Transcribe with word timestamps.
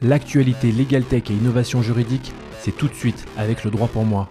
L'actualité 0.00 0.70
Legal 0.70 1.02
Tech 1.02 1.24
et 1.28 1.32
innovation 1.32 1.82
juridique, 1.82 2.32
c'est 2.60 2.70
tout 2.70 2.86
de 2.86 2.94
suite 2.94 3.26
avec 3.36 3.64
le 3.64 3.72
droit 3.72 3.88
pour 3.88 4.04
moi. 4.04 4.30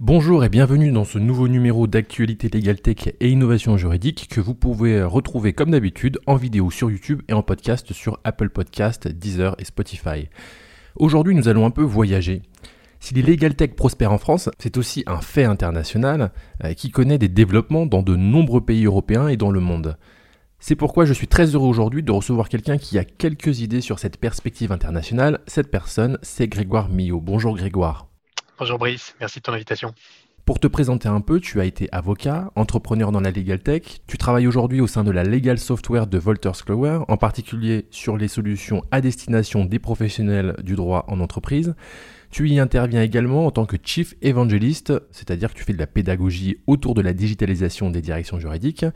Bonjour 0.00 0.42
et 0.42 0.48
bienvenue 0.48 0.90
dans 0.90 1.04
ce 1.04 1.18
nouveau 1.18 1.48
numéro 1.48 1.86
d'actualité 1.86 2.48
Legal 2.48 2.80
Tech 2.80 3.12
et 3.20 3.28
innovation 3.28 3.76
juridique 3.76 4.26
que 4.30 4.40
vous 4.40 4.54
pouvez 4.54 5.02
retrouver 5.02 5.52
comme 5.52 5.72
d'habitude 5.72 6.18
en 6.26 6.36
vidéo 6.36 6.70
sur 6.70 6.90
YouTube 6.90 7.20
et 7.28 7.34
en 7.34 7.42
podcast 7.42 7.92
sur 7.92 8.20
Apple 8.24 8.48
Podcast, 8.48 9.06
Deezer 9.06 9.54
et 9.58 9.66
Spotify. 9.66 10.30
Aujourd'hui, 10.96 11.34
nous 11.34 11.46
allons 11.46 11.66
un 11.66 11.70
peu 11.70 11.82
voyager. 11.82 12.40
Si 12.98 13.12
les 13.12 13.20
Legal 13.20 13.54
Tech 13.54 13.72
prospèrent 13.74 14.12
en 14.12 14.18
France, 14.18 14.48
c'est 14.58 14.78
aussi 14.78 15.02
un 15.06 15.20
fait 15.20 15.44
international 15.44 16.32
euh, 16.64 16.72
qui 16.72 16.90
connaît 16.90 17.18
des 17.18 17.28
développements 17.28 17.84
dans 17.84 18.02
de 18.02 18.16
nombreux 18.16 18.62
pays 18.62 18.86
européens 18.86 19.28
et 19.28 19.36
dans 19.36 19.50
le 19.50 19.60
monde. 19.60 19.98
C'est 20.64 20.76
pourquoi 20.76 21.06
je 21.06 21.12
suis 21.12 21.26
très 21.26 21.56
heureux 21.56 21.66
aujourd'hui 21.66 22.04
de 22.04 22.12
recevoir 22.12 22.48
quelqu'un 22.48 22.78
qui 22.78 22.96
a 22.96 23.04
quelques 23.04 23.62
idées 23.62 23.80
sur 23.80 23.98
cette 23.98 24.16
perspective 24.16 24.70
internationale. 24.70 25.40
Cette 25.48 25.72
personne, 25.72 26.18
c'est 26.22 26.46
Grégoire 26.46 26.88
Millot. 26.88 27.20
Bonjour 27.20 27.56
Grégoire. 27.56 28.06
Bonjour 28.60 28.78
Brice, 28.78 29.16
merci 29.18 29.40
de 29.40 29.42
ton 29.42 29.54
invitation. 29.54 29.92
Pour 30.44 30.60
te 30.60 30.68
présenter 30.68 31.08
un 31.08 31.20
peu, 31.20 31.40
tu 31.40 31.60
as 31.60 31.64
été 31.64 31.88
avocat, 31.90 32.52
entrepreneur 32.54 33.10
dans 33.10 33.18
la 33.18 33.32
legal 33.32 33.58
tech. 33.58 34.02
Tu 34.06 34.18
travailles 34.18 34.46
aujourd'hui 34.46 34.80
au 34.80 34.86
sein 34.86 35.02
de 35.02 35.10
la 35.10 35.24
legal 35.24 35.58
software 35.58 36.06
de 36.06 36.16
Wolters 36.16 36.64
Kluwer, 36.64 37.00
en 37.08 37.16
particulier 37.16 37.86
sur 37.90 38.16
les 38.16 38.28
solutions 38.28 38.84
à 38.92 39.00
destination 39.00 39.64
des 39.64 39.80
professionnels 39.80 40.54
du 40.62 40.76
droit 40.76 41.04
en 41.08 41.18
entreprise. 41.18 41.74
Tu 42.30 42.48
y 42.48 42.60
interviens 42.60 43.02
également 43.02 43.46
en 43.46 43.50
tant 43.50 43.66
que 43.66 43.76
chief 43.82 44.14
evangelist, 44.22 44.92
c'est-à-dire 45.10 45.52
que 45.52 45.58
tu 45.58 45.64
fais 45.64 45.72
de 45.72 45.78
la 45.78 45.88
pédagogie 45.88 46.58
autour 46.68 46.94
de 46.94 47.02
la 47.02 47.14
digitalisation 47.14 47.90
des 47.90 48.00
directions 48.00 48.38
juridiques. 48.38 48.86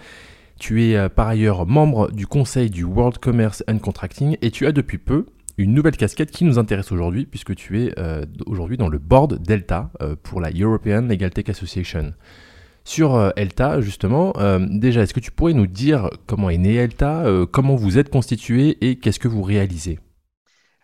Tu 0.58 0.84
es 0.84 0.96
euh, 0.96 1.08
par 1.08 1.28
ailleurs 1.28 1.66
membre 1.66 2.10
du 2.10 2.26
conseil 2.26 2.70
du 2.70 2.84
World 2.84 3.18
Commerce 3.18 3.62
and 3.68 3.78
Contracting 3.78 4.36
et 4.40 4.50
tu 4.50 4.66
as 4.66 4.72
depuis 4.72 4.98
peu 4.98 5.26
une 5.58 5.74
nouvelle 5.74 5.96
casquette 5.96 6.30
qui 6.30 6.44
nous 6.44 6.58
intéresse 6.58 6.92
aujourd'hui 6.92 7.26
puisque 7.26 7.54
tu 7.54 7.82
es 7.82 7.92
euh, 7.98 8.24
aujourd'hui 8.46 8.76
dans 8.76 8.88
le 8.88 8.98
board 8.98 9.42
Delta 9.42 9.90
euh, 10.00 10.16
pour 10.22 10.40
la 10.40 10.50
European 10.50 11.02
Legal 11.02 11.30
Tech 11.30 11.48
Association. 11.48 12.14
Sur 12.84 13.32
ELTA, 13.34 13.80
justement, 13.80 14.32
déjà, 14.60 15.02
est-ce 15.02 15.12
que 15.12 15.18
tu 15.18 15.32
pourrais 15.32 15.54
nous 15.54 15.66
dire 15.66 16.08
comment 16.26 16.50
est 16.50 16.56
né 16.56 16.76
ELTA, 16.76 17.24
comment 17.50 17.74
vous 17.74 17.98
êtes 17.98 18.10
constitué 18.10 18.78
et 18.80 18.94
qu'est-ce 18.94 19.18
que 19.18 19.26
vous 19.26 19.42
réalisez? 19.42 19.98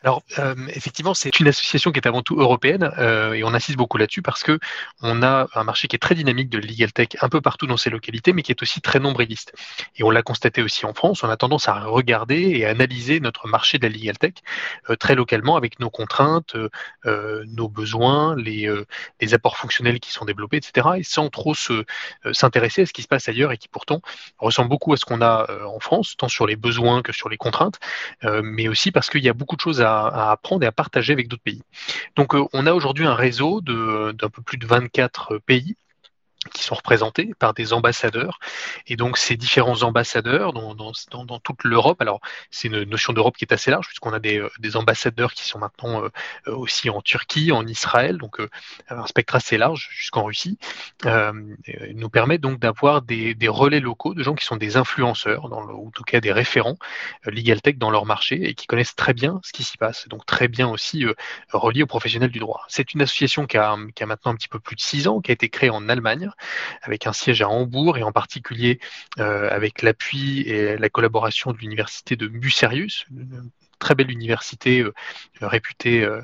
Alors, 0.03 0.23
euh, 0.39 0.55
effectivement, 0.69 1.15
c'est 1.15 1.39
une 1.39 1.49
association 1.49 1.93
qui 1.93 2.01
est 2.01 2.09
avant 2.09 2.23
tout 2.23 2.41
européenne 2.41 2.91
euh, 2.99 3.35
et 3.35 3.45
on 3.45 3.55
insiste 3.55 3.79
beaucoup 3.79 3.99
là-dessus 3.99 4.23
parce 4.23 4.43
que 4.43 4.59
on 5.01 5.23
a 5.23 5.47
un 5.55 5.65
marché 5.65 5.87
qui 5.87 5.97
est 5.97 6.01
très 6.01 6.15
dynamique 6.15 6.49
de 6.49 6.59
legal 6.59 6.93
tech 6.93 7.09
un 7.21 7.29
peu 7.29 7.41
partout 7.41 7.67
dans 7.67 7.77
ces 7.77 7.91
localités, 7.91 8.33
mais 8.33 8.43
qui 8.43 8.51
est 8.51 8.63
aussi 8.63 8.81
très 8.81 8.99
nombriliste. 8.99 9.55
Et 9.97 10.03
on 10.03 10.11
l'a 10.11 10.23
constaté 10.23 10.63
aussi 10.63 10.87
en 10.87 10.95
France. 10.95 11.23
On 11.23 11.31
a 11.31 11.37
tendance 11.37 11.69
à 11.69 11.81
regarder 11.85 12.41
et 12.41 12.67
analyser 12.67 13.21
notre 13.21 13.47
marché 13.47 13.79
de 13.79 13.87
la 13.87 13.93
legal 13.93 14.19
tech 14.19 14.35
euh, 14.91 14.97
très 14.97 15.15
localement 15.15 15.57
avec 15.57 15.79
nos 15.79 15.91
contraintes, 15.91 16.57
nos 17.05 17.69
besoins, 17.69 18.37
les, 18.37 18.69
les, 19.21 19.35
apports 19.35 19.57
fonctionnels 19.57 20.01
qui 20.01 20.11
sont 20.11 20.25
développés, 20.25 20.57
etc. 20.57 20.89
Et 20.97 21.03
sans 21.03 21.29
trop 21.29 21.55
se 21.55 21.85
s'intéresser 22.33 22.83
à 22.83 22.87
ce 22.87 22.93
qui 22.93 23.03
se 23.03 23.09
passe 23.09 23.29
ailleurs 23.29 23.53
et 23.53 23.59
qui 23.59 23.69
pourtant 23.69 24.01
ressemble 24.39 24.69
beaucoup 24.69 24.93
à 24.93 24.97
ce 24.97 25.05
qu'on 25.05 25.21
a 25.21 25.47
en 25.67 25.81
France, 25.81 26.15
tant 26.17 26.29
sur 26.29 26.47
les 26.47 26.57
besoins 26.57 27.03
que 27.03 27.13
sur 27.13 27.29
les 27.29 27.37
contraintes, 27.37 27.79
mais 28.43 28.69
aussi 28.69 28.91
parce 28.93 29.11
qu'il 29.11 29.23
y 29.23 29.29
a 29.29 29.33
beaucoup 29.33 29.57
de 29.57 29.61
choses 29.61 29.81
à 29.81 29.92
à, 30.01 30.31
apprendre 30.33 30.65
et 30.65 30.67
à 30.67 30.73
partager 30.73 31.13
avec 31.13 31.29
d'autres 31.29 31.43
pays. 31.43 31.63
Donc 32.17 32.35
euh, 32.35 32.45
on 32.53 32.67
a 32.67 32.73
aujourd'hui 32.73 33.07
un 33.07 33.15
réseau 33.15 33.61
d'un 33.61 34.29
peu 34.29 34.43
plus 34.43 34.59
de 34.59 34.67
24 34.67 35.39
pays 35.39 35.77
qui 36.53 36.63
sont 36.63 36.75
représentés 36.75 37.33
par 37.39 37.55
des 37.55 37.73
ambassadeurs. 37.73 38.39
Et 38.87 38.97
donc 38.97 39.19
ces 39.19 39.37
différents 39.37 39.83
ambassadeurs 39.83 40.53
dans, 40.53 40.75
toute 41.43 41.65
l'Europe, 41.65 42.01
alors 42.01 42.21
c'est 42.51 42.69
une 42.69 42.83
notion 42.85 43.13
d'Europe 43.13 43.37
qui 43.37 43.45
est 43.45 43.53
assez 43.53 43.71
large, 43.71 43.87
puisqu'on 43.87 44.13
a 44.13 44.19
des, 44.19 44.39
euh, 44.39 44.51
des, 44.59 44.77
ambassadeurs 44.77 45.33
qui 45.35 45.45
sont 45.45 45.59
maintenant 45.59 46.03
euh, 46.03 46.09
euh, 46.49 46.55
aussi 46.55 46.91
en 46.91 47.01
Turquie, 47.01 47.53
en 47.53 47.67
Israël, 47.67 48.19
donc 48.19 48.41
un 48.89 49.07
spectre 49.07 49.35
assez 49.35 49.59
large 49.59 49.89
jusqu'en 49.93 50.25
Russie, 50.25 50.59
euh, 51.07 51.33
nous 51.95 52.09
permet 52.09 52.39
donc 52.39 52.59
d'avoir 52.59 53.03
des, 53.03 53.37
relais 53.49 53.81
locaux 53.81 54.15
de 54.15 54.23
gens 54.23 54.35
qui 54.35 54.45
sont 54.45 54.57
des 54.57 54.77
influenceurs, 54.77 55.49
dans 55.49 55.61
le, 55.61 55.75
ou 55.75 55.89
en 55.89 55.91
tout 55.91 56.05
cas 56.05 56.21
des 56.21 56.33
référents 56.33 56.77
Legal 57.27 57.61
Tech 57.61 57.77
dans 57.77 57.91
leur 57.91 58.07
marché 58.07 58.49
et 58.49 58.55
qui 58.55 58.67
connaissent 58.67 58.95
très 58.95 59.13
bien 59.13 59.41
ce 59.43 59.53
qui 59.53 59.63
s'y 59.63 59.77
passe, 59.77 60.09
donc 60.09 60.25
très 60.27 60.49
bien 60.49 60.69
aussi 60.69 61.05
reliés 61.53 61.83
aux 61.83 61.87
professionnels 61.87 62.31
du 62.31 62.39
droit. 62.39 62.65
C'est 62.69 62.95
une 62.95 63.03
association 63.03 63.47
qui 63.47 63.59
a, 63.59 63.77
qui 63.95 64.03
a 64.03 64.07
maintenant 64.07 64.33
un 64.33 64.37
petit 64.37 64.49
peu 64.49 64.59
plus 64.59 64.77
de 64.77 64.81
six 64.81 65.09
ans, 65.09 65.21
qui 65.21 65.31
a 65.31 65.35
été 65.35 65.49
créée 65.49 65.71
en 65.71 65.89
Allemagne, 65.89 66.31
avec 66.83 67.07
un 67.07 67.13
siège 67.13 67.43
à 67.43 67.49
Hambourg 67.49 67.99
et 67.99 68.03
en 68.03 68.13
particulier 68.13 68.81
euh, 69.19 69.49
avec 69.51 69.83
l'appui 69.83 70.41
et 70.41 70.77
la 70.77 70.89
collaboration 70.89 71.53
de 71.53 71.59
l'université 71.59 72.17
de 72.17 72.27
Bucerius, 72.27 73.07
une 73.11 73.51
très 73.79 73.95
belle 73.97 74.11
université 74.13 74.81
euh, 74.81 74.93
réputée 75.41 76.05
euh, 76.05 76.23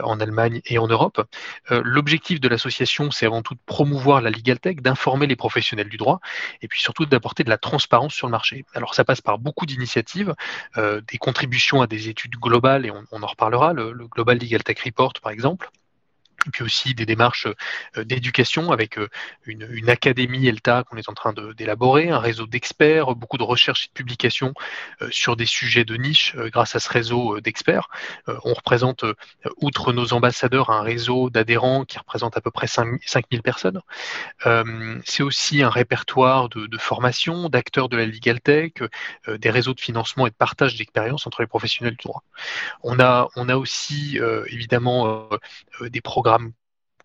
en 0.00 0.18
Allemagne 0.18 0.60
et 0.66 0.78
en 0.78 0.88
Europe. 0.88 1.22
L'objectif 1.70 2.40
de 2.40 2.48
l'association, 2.48 3.12
c'est 3.12 3.24
avant 3.24 3.42
tout 3.42 3.54
de 3.54 3.60
promouvoir 3.64 4.20
la 4.20 4.30
legal 4.30 4.58
tech, 4.58 4.76
d'informer 4.78 5.28
les 5.28 5.36
professionnels 5.36 5.88
du 5.88 5.96
droit 5.96 6.18
et 6.60 6.66
puis 6.66 6.80
surtout 6.80 7.06
d'apporter 7.06 7.44
de 7.44 7.50
la 7.50 7.58
transparence 7.58 8.12
sur 8.12 8.26
le 8.26 8.32
marché. 8.32 8.64
Alors 8.74 8.96
ça 8.96 9.04
passe 9.04 9.20
par 9.20 9.38
beaucoup 9.38 9.64
d'initiatives, 9.64 10.34
des 10.76 11.18
contributions 11.18 11.82
à 11.82 11.86
des 11.86 12.08
études 12.08 12.34
globales 12.34 12.84
et 12.84 12.90
on, 12.90 13.22
en 13.22 13.26
reparlera, 13.26 13.72
le, 13.72 13.92
le 13.92 14.08
Global 14.08 14.38
Legal 14.38 14.64
Tech 14.64 14.80
Report 14.84 15.12
par 15.22 15.30
exemple 15.30 15.70
et 16.46 16.50
puis 16.50 16.64
aussi 16.64 16.94
des 16.94 17.06
démarches 17.06 17.48
euh, 17.96 18.04
d'éducation 18.04 18.72
avec 18.72 18.98
euh, 18.98 19.08
une, 19.44 19.88
académie 19.88 20.46
ELTA 20.46 20.84
qu'on 20.84 20.96
est 20.96 21.08
en 21.08 21.14
train 21.14 21.32
d'élaborer, 21.56 22.10
un 22.10 22.18
réseau 22.18 22.46
d'experts, 22.46 23.14
beaucoup 23.14 23.38
de 23.38 23.44
recherches 23.44 23.84
et 23.84 23.88
de 23.88 23.92
publications 23.92 24.52
euh, 25.00 25.08
sur 25.10 25.36
des 25.36 25.46
sujets 25.46 25.84
de 25.84 25.94
niche 25.96 26.34
grâce 26.36 26.74
à 26.74 26.80
ce 26.80 26.88
réseau 26.88 27.40
d'experts. 27.40 27.88
On 28.44 28.52
représente, 28.52 29.04
outre 29.58 29.92
nos 29.92 30.12
ambassadeurs, 30.12 30.70
un 30.70 30.82
réseau 30.82 31.30
d'adhérents 31.30 31.84
qui 31.84 31.98
représente 31.98 32.36
à 32.36 32.40
peu 32.40 32.50
près 32.50 32.66
5000 32.66 33.42
personnes. 33.42 33.80
C'est 35.04 35.22
aussi 35.22 35.62
un 35.62 35.70
répertoire 35.70 36.48
de, 36.48 36.66
de 36.66 36.78
formation, 36.78 37.48
d'acteurs 37.48 37.88
de 37.88 37.96
la 37.96 38.06
Legal 38.06 38.40
Tech, 38.40 38.72
des 39.28 39.50
réseaux 39.50 39.74
de 39.74 39.80
financement 39.80 40.26
et 40.26 40.30
de 40.30 40.34
partage 40.34 40.76
d'expériences 40.76 41.26
entre 41.26 41.42
les 41.42 41.46
professionnels 41.46 41.96
du 41.96 42.04
droit. 42.04 42.22
On 42.82 42.98
a, 42.98 43.28
on 43.36 43.48
a 43.48 43.56
aussi 43.56 44.18
évidemment 44.48 45.28
des 45.80 46.00
programmes 46.00 46.35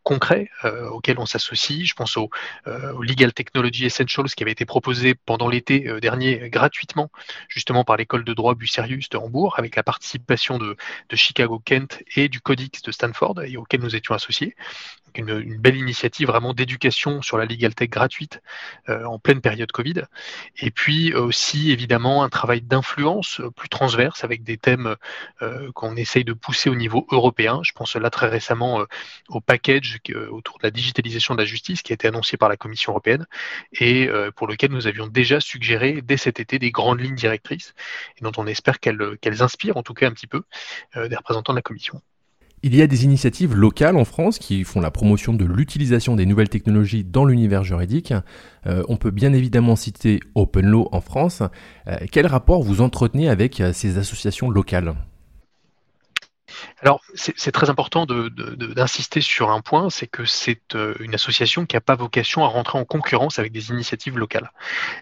concrets 0.03 0.49
euh, 0.65 0.89
auxquels 0.89 1.19
on 1.19 1.25
s'associe. 1.25 1.85
Je 1.85 1.93
pense 1.93 2.17
au, 2.17 2.29
euh, 2.67 2.93
Legal 3.01 3.33
Technology 3.33 3.85
Essentials 3.85 4.29
qui 4.29 4.43
avait 4.43 4.51
été 4.51 4.65
proposé 4.65 5.13
pendant 5.13 5.47
l'été 5.47 5.87
euh, 5.87 5.99
dernier 5.99 6.49
gratuitement, 6.49 7.11
justement 7.47 7.83
par 7.83 7.97
l'école 7.97 8.23
de 8.23 8.33
droit 8.33 8.55
Bucerius 8.55 9.09
de 9.09 9.17
Hambourg, 9.17 9.55
avec 9.57 9.75
la 9.75 9.83
participation 9.83 10.57
de, 10.57 10.75
de, 11.09 11.15
Chicago 11.15 11.61
Kent 11.63 12.03
et 12.15 12.29
du 12.29 12.41
Codex 12.41 12.81
de 12.81 12.91
Stanford, 12.91 13.41
et 13.43 13.57
auquel 13.57 13.81
nous 13.81 13.95
étions 13.95 14.15
associés. 14.15 14.55
Une, 15.15 15.57
belle 15.57 15.75
initiative 15.75 16.27
vraiment 16.27 16.53
d'éducation 16.53 17.21
sur 17.21 17.37
la 17.37 17.45
legal 17.45 17.75
tech 17.75 17.89
gratuite 17.89 18.41
en 18.87 19.19
pleine 19.19 19.41
période 19.41 19.71
Covid. 19.71 20.03
Et 20.57 20.71
puis 20.71 21.13
aussi 21.13 21.71
évidemment 21.71 22.23
un 22.23 22.29
travail 22.29 22.61
d'influence 22.61 23.41
plus 23.55 23.69
transverse 23.69 24.23
avec 24.23 24.43
des 24.43 24.57
thèmes 24.57 24.95
qu'on 25.73 25.95
essaye 25.95 26.23
de 26.23 26.33
pousser 26.33 26.69
au 26.69 26.75
niveau 26.75 27.05
européen. 27.11 27.61
Je 27.63 27.73
pense 27.73 27.95
là 27.95 28.09
très 28.09 28.27
récemment 28.27 28.85
au 29.29 29.41
package 29.41 29.99
autour 30.31 30.57
de 30.59 30.63
la 30.63 30.71
digitalisation 30.71 31.35
de 31.35 31.39
la 31.39 31.45
justice 31.45 31.81
qui 31.81 31.93
a 31.93 31.95
été 31.95 32.07
annoncé 32.07 32.37
par 32.37 32.49
la 32.49 32.57
Commission 32.57 32.91
européenne 32.91 33.25
et 33.79 34.07
euh, 34.07 34.31
pour 34.31 34.47
lequel 34.47 34.71
nous 34.71 34.87
avions 34.87 35.07
déjà 35.07 35.39
suggéré 35.39 36.01
dès 36.01 36.17
cet 36.17 36.39
été 36.39 36.59
des 36.59 36.71
grandes 36.71 36.99
lignes 36.99 37.15
directrices 37.15 37.73
et 38.17 38.23
dont 38.23 38.31
on 38.37 38.47
espère 38.47 38.79
qu'elles 38.79 39.41
inspirent 39.41 39.77
en 39.77 39.83
tout 39.83 39.93
cas 39.93 40.07
un 40.07 40.11
petit 40.11 40.27
peu 40.27 40.43
euh, 40.95 41.07
des 41.07 41.15
représentants 41.15 41.53
de 41.53 41.57
la 41.57 41.61
Commission. 41.61 42.01
Il 42.63 42.75
y 42.75 42.81
a 42.81 42.87
des 42.87 43.05
initiatives 43.05 43.55
locales 43.55 43.97
en 43.97 44.05
France 44.05 44.37
qui 44.37 44.63
font 44.63 44.81
la 44.81 44.91
promotion 44.91 45.33
de 45.33 45.45
l'utilisation 45.45 46.15
des 46.15 46.27
nouvelles 46.27 46.49
technologies 46.49 47.03
dans 47.03 47.25
l'univers 47.25 47.63
juridique. 47.63 48.13
Euh, 48.67 48.83
on 48.87 48.97
peut 48.97 49.09
bien 49.09 49.33
évidemment 49.33 49.75
citer 49.75 50.19
Open 50.35 50.67
Law 50.67 50.87
en 50.91 51.01
France. 51.01 51.41
quel 52.11 52.27
rapport 52.27 52.61
vous 52.61 52.81
entretenez 52.81 53.29
avec 53.29 53.63
ces 53.73 53.97
associations 53.97 54.49
locales? 54.49 54.93
Alors, 56.81 57.01
c'est 57.13 57.51
très 57.51 57.69
important 57.69 58.07
d'insister 58.07 59.21
sur 59.21 59.51
un 59.51 59.61
point, 59.61 59.91
c'est 59.91 60.07
que 60.07 60.25
c'est 60.25 60.73
euh, 60.73 60.95
une 60.99 61.13
association 61.13 61.67
qui 61.67 61.75
n'a 61.75 61.81
pas 61.81 61.95
vocation 61.95 62.43
à 62.43 62.47
rentrer 62.47 62.79
en 62.79 62.85
concurrence 62.85 63.37
avec 63.37 63.51
des 63.51 63.69
initiatives 63.69 64.17
locales. 64.17 64.51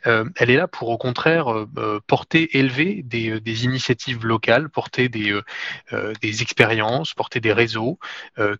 Euh, 0.05 0.25
elle 0.35 0.49
est 0.49 0.57
là 0.57 0.67
pour, 0.67 0.89
au 0.89 0.97
contraire, 0.97 1.47
euh, 1.53 2.01
porter, 2.05 2.57
élever 2.57 3.01
des, 3.03 3.63
initiatives 3.63 4.25
locales, 4.25 4.69
porter 4.69 5.07
des, 5.07 5.41
expériences, 6.41 7.13
porter 7.13 7.39
des 7.39 7.53
réseaux, 7.53 7.97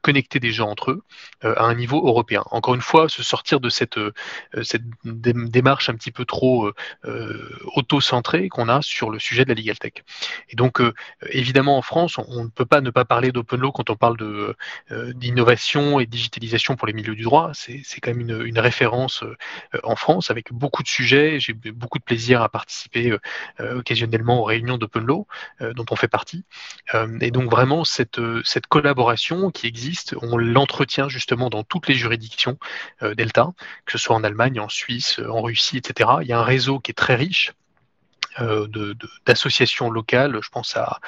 connecter 0.01 0.39
des 0.39 0.51
gens 0.51 0.69
entre 0.69 0.91
eux 0.91 1.03
à 1.43 1.63
un 1.63 1.75
niveau 1.75 2.05
européen. 2.05 2.43
Encore 2.51 2.75
une 2.75 2.81
fois, 2.81 3.09
se 3.09 3.23
sortir 3.23 3.59
de 3.59 3.69
cette, 3.69 3.99
cette 4.63 4.83
démarche 5.03 5.89
un 5.89 5.95
petit 5.95 6.11
peu 6.11 6.25
trop 6.25 6.71
auto-centrée 7.75 8.49
qu'on 8.49 8.69
a 8.69 8.81
sur 8.81 9.09
le 9.09 9.19
sujet 9.19 9.43
de 9.43 9.49
la 9.49 9.55
legal 9.55 9.77
tech. 9.77 9.93
Et 10.49 10.55
donc, 10.55 10.81
évidemment, 11.29 11.77
en 11.77 11.81
France, 11.81 12.17
on 12.17 12.43
ne 12.43 12.49
peut 12.49 12.65
pas 12.65 12.81
ne 12.81 12.89
pas 12.89 13.05
parler 13.09 13.31
d'open 13.33 13.59
law 13.59 13.71
quand 13.73 13.89
on 13.89 13.95
parle 13.95 14.17
de 14.17 14.55
d'innovation 15.13 15.99
et 15.99 16.05
digitalisation 16.05 16.75
pour 16.75 16.87
les 16.87 16.93
milieux 16.93 17.15
du 17.15 17.23
droit. 17.23 17.51
C'est 17.53 17.99
quand 18.01 18.13
même 18.13 18.29
une, 18.45 18.59
référence 18.59 19.23
en 19.83 19.95
France 19.95 20.31
avec 20.31 20.53
beaucoup 20.53 20.83
de 20.83 20.87
sujets. 20.87 21.39
J'ai 21.39 21.53
beaucoup 21.53 21.99
de 21.99 22.03
plaisir 22.03 22.41
à 22.41 22.49
participer 22.49 23.17
occasionnellement 23.59 24.41
aux 24.41 24.43
réunions 24.43 24.77
d'open 24.77 25.05
law 25.05 25.27
dont 25.59 25.85
on 25.89 25.95
fait 25.95 26.07
partie. 26.07 26.45
et 27.21 27.31
donc 27.31 27.49
vraiment 27.49 27.83
cette 27.83 28.21
cette 28.43 28.67
collaboration 28.67 29.51
qui 29.51 29.67
existe, 29.67 30.15
on 30.21 30.37
l'entretient 30.37 31.09
justement 31.09 31.49
dans 31.49 31.63
toutes 31.63 31.87
les 31.87 31.95
juridictions 31.95 32.57
Delta, 33.01 33.53
que 33.85 33.91
ce 33.93 33.97
soit 33.97 34.15
en 34.15 34.23
Allemagne, 34.23 34.59
en 34.59 34.69
Suisse, 34.69 35.19
en 35.27 35.41
Russie, 35.41 35.77
etc. 35.77 36.09
Il 36.21 36.27
y 36.27 36.33
a 36.33 36.39
un 36.39 36.43
réseau 36.43 36.79
qui 36.79 36.91
est 36.91 36.93
très 36.93 37.15
riche 37.15 37.39
euh, 37.39 37.68
d'associations 39.25 39.89
locales, 39.89 40.39
je 40.41 40.49
pense 40.49 40.75
à, 40.75 40.99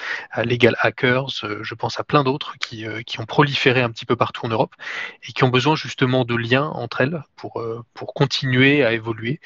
Legal 0.44 0.75
Hackers, 0.81 1.44
euh, 1.44 1.60
je 1.63 1.74
pense 1.75 2.00
à 2.00 2.04
plein 2.04 2.24
d'autres 2.24 2.57
qui, 2.60 2.86
euh, 2.86 3.01
qui, 3.04 3.19
ont 3.19 3.25
proliféré 3.25 3.81
un 3.81 3.89
petit 3.89 4.06
peu 4.06 4.16
partout 4.16 4.45
en 4.45 4.50
Europe 4.50 4.74
et 5.28 5.31
qui 5.31 5.44
ont 5.44 5.50
besoin 5.50 5.75
justement 5.75 6.25
de 6.25 6.36
liens 6.36 6.66
entre 6.66 7.01
elles 7.01 7.24
pour, 7.36 7.63
pour 7.94 8.13
continuer 8.13 8.83
à 8.83 8.94
évoluer 8.94 9.39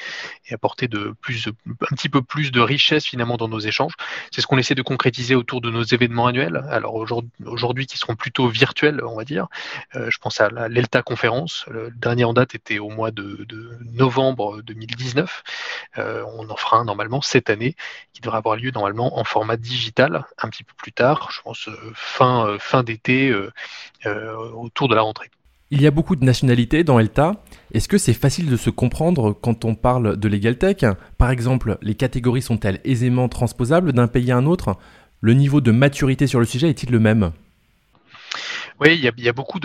et 0.48 0.54
apporter 0.54 0.88
de 0.88 1.14
plus, 1.22 1.48
un 1.48 1.96
petit 1.96 2.10
peu 2.10 2.22
plus 2.22 2.52
de 2.52 2.60
richesse 2.60 3.06
finalement 3.06 3.38
dans 3.38 3.48
nos 3.48 3.60
échanges. 3.60 3.94
C'est 4.32 4.42
ce 4.42 4.48
qu'on 4.48 4.58
essaie 4.58 4.76
de 4.76 4.82
concrétiser 4.82 5.36
autour 5.36 5.62
de 5.62 5.70
nos 5.70 5.84
événements 5.84 6.28
annuels. 6.28 6.66
Alors 6.70 6.96
aujourd'hui, 7.46 7.86
qui 7.86 7.98
seront 7.98 8.16
plutôt 8.16 8.48
virtuels, 8.48 9.02
on 9.04 9.16
va 9.16 9.24
dire. 9.24 9.48
je 9.94 10.18
pense 10.18 10.42
à 10.42 10.50
l'ELTA 10.70 11.02
conférence. 11.02 11.66
Le 11.70 11.90
dernier 11.92 12.26
en 12.26 12.34
date 12.34 12.56
était 12.56 12.80
au 12.80 12.90
mois 12.90 13.12
de, 13.12 13.46
novembre 13.94 14.62
2019. 14.62 15.44
on 15.98 16.50
en 16.50 16.56
fera 16.56 16.84
normalement 16.84 17.22
cette 17.22 17.50
année 17.50 17.75
qui 18.14 18.22
devrait 18.22 18.38
avoir 18.38 18.56
lieu 18.56 18.72
normalement 18.72 19.20
en 19.20 19.24
format 19.24 19.58
digital 19.58 20.26
un 20.42 20.50
petit 20.50 20.64
peu 20.64 20.74
plus 20.78 20.92
tard, 20.92 21.30
je 21.32 21.42
pense 21.42 21.68
euh, 21.68 21.76
fin, 21.94 22.48
euh, 22.48 22.58
fin 22.60 22.84
d'été, 22.84 23.30
euh, 24.06 24.36
autour 24.54 24.88
de 24.88 24.96
la 24.96 25.02
rentrée. 25.02 25.30
Il 25.72 25.82
y 25.82 25.88
a 25.88 25.92
beaucoup 25.92 26.16
de 26.16 26.24
nationalités 26.24 26.84
dans 26.84 27.00
ELTA. 27.00 27.44
Est-ce 27.74 27.88
que 27.88 27.98
c'est 27.98 28.14
facile 28.14 28.50
de 28.50 28.56
se 28.56 28.70
comprendre 28.70 29.34
quand 29.34 29.66
on 29.66 29.74
parle 29.74 30.16
de 30.16 30.28
Legal 30.28 30.58
Tech? 30.58 30.86
Par 31.18 31.32
exemple, 31.32 31.78
les 31.82 31.96
catégories 31.96 32.44
sont-elles 32.44 32.80
aisément 32.84 33.28
transposables 33.30 33.92
d'un 33.92 34.08
pays 34.08 34.32
à 34.32 34.38
un 34.38 34.46
autre? 34.46 34.78
Le 35.22 35.34
niveau 35.34 35.62
de 35.62 35.72
maturité 35.72 36.28
sur 36.28 36.40
le 36.40 36.46
sujet 36.46 36.70
est-il 36.70 36.92
le 36.92 37.00
même? 37.00 37.32
Oui, 38.82 38.94
il 38.94 39.00
y 39.00 39.08
a, 39.08 39.12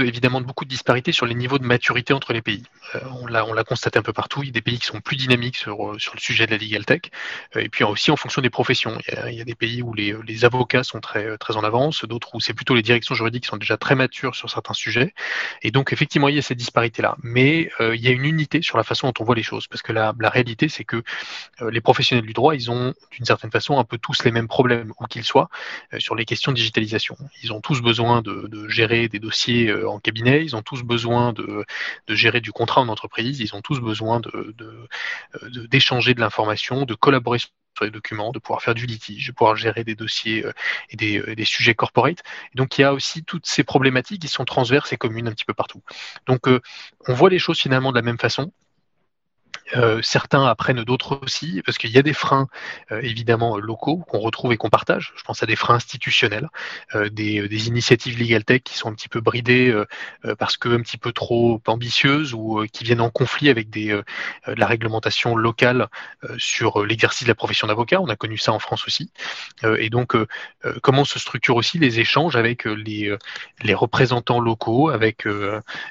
évidemment 0.07 0.41
beaucoup 0.41 0.65
de 0.65 0.69
disparités 0.71 1.11
sur 1.11 1.27
les 1.27 1.35
niveaux 1.35 1.59
de 1.59 1.65
maturité 1.65 2.12
entre 2.12 2.33
les 2.33 2.43
pays. 2.43 2.62
Euh, 2.95 3.01
on 3.21 3.27
l'a 3.27 3.65
constaté 3.65 3.99
un 3.99 4.03
peu 4.03 4.12
partout. 4.12 4.45
Il 4.45 4.47
y 4.47 4.49
a 4.51 4.53
des 4.53 4.61
pays 4.61 4.79
qui 4.79 4.87
sont 4.87 5.01
plus 5.01 5.17
dynamiques 5.17 5.57
sur, 5.57 5.97
sur 5.99 6.15
le 6.15 6.21
sujet 6.21 6.47
de 6.47 6.53
la 6.53 6.59
legal 6.59 6.85
tech. 6.85 7.03
Euh, 7.57 7.61
et 7.61 7.69
puis 7.69 7.83
aussi 7.83 8.12
en 8.12 8.17
fonction 8.17 8.41
des 8.41 8.51
professions. 8.51 8.99
Il 9.29 9.35
y 9.35 9.41
a, 9.41 9.45
des 9.45 9.57
pays 9.57 9.83
où 9.83 9.95
les, 9.95 10.45
avocats 10.45 10.85
sont 10.85 11.01
très, 11.01 11.37
en 11.57 11.65
avance, 11.65 12.05
d'autres 12.05 12.37
où 12.37 12.41
c'est 12.41 12.55
plutôt 12.55 12.77
les 12.77 12.83
directions 12.83 13.17
juridiques 13.17 13.43
qui 13.43 13.49
sont 13.49 13.57
déjà 13.57 13.77
très 13.77 13.97
matures 13.97 14.37
sur 14.37 14.49
certains 14.49 14.75
sujets. 14.75 15.12
Et 15.62 15.73
donc 15.73 15.93
effectivement, 15.93 16.29
il 16.29 16.37
y 16.37 16.39
a 16.39 16.43
cette 16.43 16.59
disparité-là. 16.59 17.17
Mais 17.25 17.71
euh, 17.81 17.97
il 17.97 18.03
y 18.03 18.07
a 18.07 18.12
une 18.12 18.25
unité 18.25 18.62
sur 18.62 18.79
la 18.79 18.85
façon 18.85 19.09
dont 19.09 19.15
on 19.19 19.25
voit 19.25 19.35
les 19.35 19.43
choses. 19.43 19.67
Parce 19.67 19.83
que 19.83 19.93
la, 19.93 20.15
réalité, 20.23 20.69
c'est 20.69 20.85
que 20.85 21.03
les 21.69 21.81
professionnels 21.81 22.25
du 22.25 22.33
droit, 22.33 22.55
ils 22.55 22.71
ont 22.71 22.95
d'une 23.11 23.25
certaine 23.25 23.51
façon 23.51 23.81
un 23.81 23.85
peu 23.85 23.99
tous 23.99 24.23
les 24.23 24.31
mêmes 24.31 24.47
problèmes, 24.47 24.93
où 25.01 25.07
qu'ils 25.07 25.25
soient, 25.25 25.49
sur 25.99 26.15
les 26.15 26.25
questions 26.25 26.53
de 26.53 26.57
digitalisation. 26.57 27.17
Ils 27.43 27.53
ont 27.53 27.61
tous 27.61 27.83
besoin 27.83 28.23
de 28.23 28.69
gérer 28.69 29.00
des 29.08 29.19
dossiers 29.19 29.69
euh, 29.69 29.88
en 29.88 29.99
cabinet, 29.99 30.44
ils 30.44 30.56
ont 30.56 30.62
tous 30.62 30.82
besoin 30.82 31.32
de, 31.32 31.64
gérer 32.08 32.41
du 32.41 32.52
contrat 32.52 32.81
en 32.81 32.88
entreprise, 32.88 33.41
ils 33.41 33.55
ont 33.55 33.62
tous 33.62 33.81
besoin 33.81 34.20
d'échanger 35.70 36.14
de, 36.14 36.20
l'information, 36.20 36.85
de 36.85 36.94
collaborer 36.94 37.38
sur 37.38 37.50
les 37.85 37.91
documents, 37.91 38.32
de 38.32 38.38
pouvoir 38.38 38.62
faire 38.62 38.75
du 38.75 38.87
litige, 38.87 39.29
de 39.29 39.32
pouvoir 39.32 39.56
gérer 39.56 39.85
des 39.85 39.94
dossiers 39.94 40.44
euh, 40.44 40.52
et 40.91 40.97
des, 40.97 41.44
sujets 41.44 41.75
corporate. 41.75 42.23
donc 42.55 42.79
il 42.79 42.82
y 42.82 42.85
a 42.85 42.93
aussi 42.93 43.25
toutes 43.25 43.47
ces 43.47 43.64
problématiques 43.64 44.23
qui 44.23 44.29
sont 44.29 44.44
transverses 44.44 44.93
et 44.93 44.97
communes 44.97 45.29
un 45.29 45.32
petit 45.32 45.44
peu 45.44 45.55
partout. 45.55 45.82
Donc 46.26 46.49
euh, 46.49 46.61
on 47.08 47.14
voit 47.14 47.31
les 47.31 47.38
choses 47.38 47.58
finalement 47.58 47.91
de 47.91 47.97
la 47.97 48.02
même 48.02 48.19
façon. 48.19 48.52
Euh, 49.77 50.01
certains 50.03 50.45
apprennent 50.47 50.83
d'autres 50.85 51.21
aussi, 51.23 51.63
parce 51.65 51.79
qu'il 51.79 51.91
y 51.91 51.99
a 51.99 52.03
des 52.03 52.13
freins 52.13 52.49
euh, 52.93 53.01
évidemment 53.03 53.59
locaux 53.59 53.99
qu'on 54.09 54.19
retrouve 54.19 54.53
et 54.53 54.57
qu'on 54.57 54.71
partage. 54.71 55.13
Je 55.17 55.23
pense 55.23 55.43
à 55.43 55.47
des 55.47 55.57
freins 55.57 55.77
institutionnels, 55.77 56.49
euh, 56.95 57.09
des, 57.09 57.41
initiatives 57.69 58.19
legal 58.19 58.45
tech 58.45 58.63
qui 58.63 58.77
sont 58.77 58.89
un 58.89 58.95
petit 58.95 59.09
peu 59.09 59.21
bridées 59.21 59.75
parce 60.39 60.57
que 60.57 60.69
un 60.71 60.81
petit 60.81 60.97
peu 60.97 61.13
trop 61.13 61.61
ambitieuses 61.67 62.33
ou 62.33 62.65
qui 62.73 62.85
viennent 62.85 63.01
en 63.01 63.11
conflit 63.11 63.51
avec 63.51 63.69
la 64.47 64.67
réglementation 64.67 65.37
locale 65.37 65.89
sur 66.39 66.85
l'exercice 66.85 67.25
de 67.25 67.29
la 67.29 67.35
profession 67.35 67.67
d'avocat. 67.67 68.01
On 68.01 68.09
a 68.09 68.17
connu 68.17 68.39
ça 68.39 68.53
en 68.53 68.59
France 68.59 68.87
aussi. 68.87 69.13
et 69.65 69.91
donc, 69.91 70.17
comment 70.83 71.05
se 71.05 71.19
structurent 71.19 71.57
aussi 71.57 71.79
les 71.79 72.01
échanges 72.01 72.37
avec 72.37 72.65
les 72.65 73.75
représentants 73.75 74.41
locaux, 74.41 74.89
avec 74.89 75.27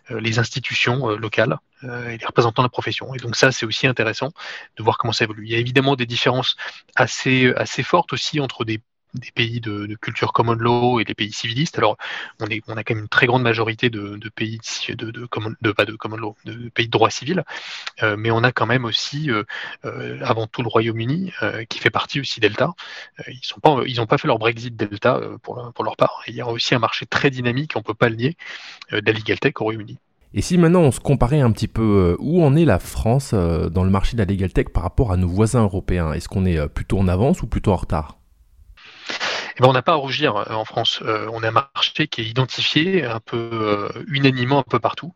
les 0.09 0.39
institutions 0.39 1.09
locales 1.09 1.59
et 1.83 2.17
les 2.17 2.25
représentants 2.25 2.61
de 2.61 2.65
la 2.65 2.71
profession. 2.71 3.13
Et 3.13 3.17
donc 3.17 3.35
ça, 3.35 3.51
c'est 3.51 3.65
aussi 3.65 3.87
intéressant 3.87 4.31
de 4.77 4.83
voir 4.83 4.97
comment 4.97 5.13
ça 5.13 5.25
évolue. 5.25 5.45
Il 5.45 5.51
y 5.51 5.55
a 5.55 5.59
évidemment 5.59 5.95
des 5.95 6.05
différences 6.05 6.55
assez, 6.95 7.53
assez 7.55 7.83
fortes 7.83 8.13
aussi 8.13 8.39
entre 8.39 8.65
des 8.65 8.81
des 9.13 9.31
pays 9.31 9.59
de, 9.59 9.95
culture 9.95 10.33
common 10.33 10.53
law 10.53 10.99
et 10.99 11.03
les 11.03 11.13
pays 11.15 11.31
civilistes. 11.31 11.77
Alors, 11.77 11.97
on, 12.39 12.45
a 12.45 12.83
quand 12.83 12.93
même 12.93 13.03
une 13.03 13.09
très 13.09 13.25
grande 13.25 13.41
majorité 13.41 13.89
de, 13.89 14.17
pays 14.35 14.59
de, 14.89 15.25
common, 15.25 15.53
pas 15.75 15.85
de 15.85 15.95
common 15.95 16.17
law, 16.17 16.35
de, 16.45 16.69
pays 16.69 16.85
de 16.85 16.91
droit 16.91 17.09
civil, 17.09 17.43
euh, 18.03 18.15
mais 18.17 18.31
on 18.31 18.43
a 18.43 18.51
quand 18.51 18.65
même 18.65 18.85
aussi, 18.85 19.31
euh, 19.31 19.43
euh, 19.85 20.19
avant 20.23 20.47
tout, 20.47 20.61
le 20.61 20.67
Royaume-Uni, 20.67 21.31
qui 21.69 21.79
fait 21.79 21.89
partie 21.89 22.19
aussi 22.19 22.39
Delta. 22.39 22.73
ils 23.27 23.97
n'ont 23.97 24.05
pas, 24.05 24.17
fait 24.17 24.27
leur 24.27 24.39
Brexit 24.39 24.75
Delta 24.75 25.21
pour, 25.43 25.83
leur 25.83 25.97
part. 25.97 26.21
il 26.27 26.35
y 26.35 26.41
a 26.41 26.47
aussi 26.47 26.75
un 26.75 26.79
marché 26.79 27.05
très 27.05 27.29
dynamique, 27.29 27.73
on 27.75 27.79
ne 27.79 27.83
peut 27.83 27.93
pas 27.93 28.09
le 28.09 28.15
nier, 28.15 28.37
de 28.91 29.51
au 29.59 29.63
Royaume-Uni. 29.63 29.99
Et 30.33 30.41
si 30.41 30.59
maintenant 30.59 30.81
on 30.81 30.91
se 30.91 30.99
comparait 30.99 31.39
un 31.39 31.51
petit 31.51 31.67
peu 31.67 31.81
euh, 31.81 32.15
où 32.19 32.43
en 32.43 32.55
est 32.55 32.65
la 32.65 32.77
France 32.77 33.31
euh, 33.33 33.69
dans 33.69 33.83
le 33.83 33.89
marché 33.89 34.13
de 34.15 34.19
la 34.21 34.25
legal 34.25 34.53
tech 34.53 34.67
par 34.71 34.83
rapport 34.83 35.11
à 35.11 35.17
nos 35.17 35.27
voisins 35.27 35.63
européens? 35.63 36.13
Est-ce 36.13 36.29
qu'on 36.29 36.45
est 36.45 36.59
euh, 36.59 36.67
plutôt 36.67 36.99
en 36.99 37.07
avance 37.07 37.41
ou 37.41 37.47
plutôt 37.47 37.71
en 37.71 37.77
retard? 37.77 38.18
Eh 39.59 39.61
ben, 39.61 39.67
on 39.67 39.73
n'a 39.73 39.81
pas 39.81 39.91
à 39.91 39.95
rougir 39.95 40.37
euh, 40.37 40.53
en 40.53 40.63
France. 40.63 41.01
Euh, 41.03 41.29
on 41.33 41.43
a 41.43 41.49
un 41.49 41.51
marché 41.51 42.07
qui 42.07 42.21
est 42.21 42.25
identifié 42.25 43.03
un 43.03 43.19
peu 43.19 43.49
euh, 43.51 43.89
unanimement 44.07 44.59
un 44.59 44.63
peu 44.63 44.79
partout 44.79 45.13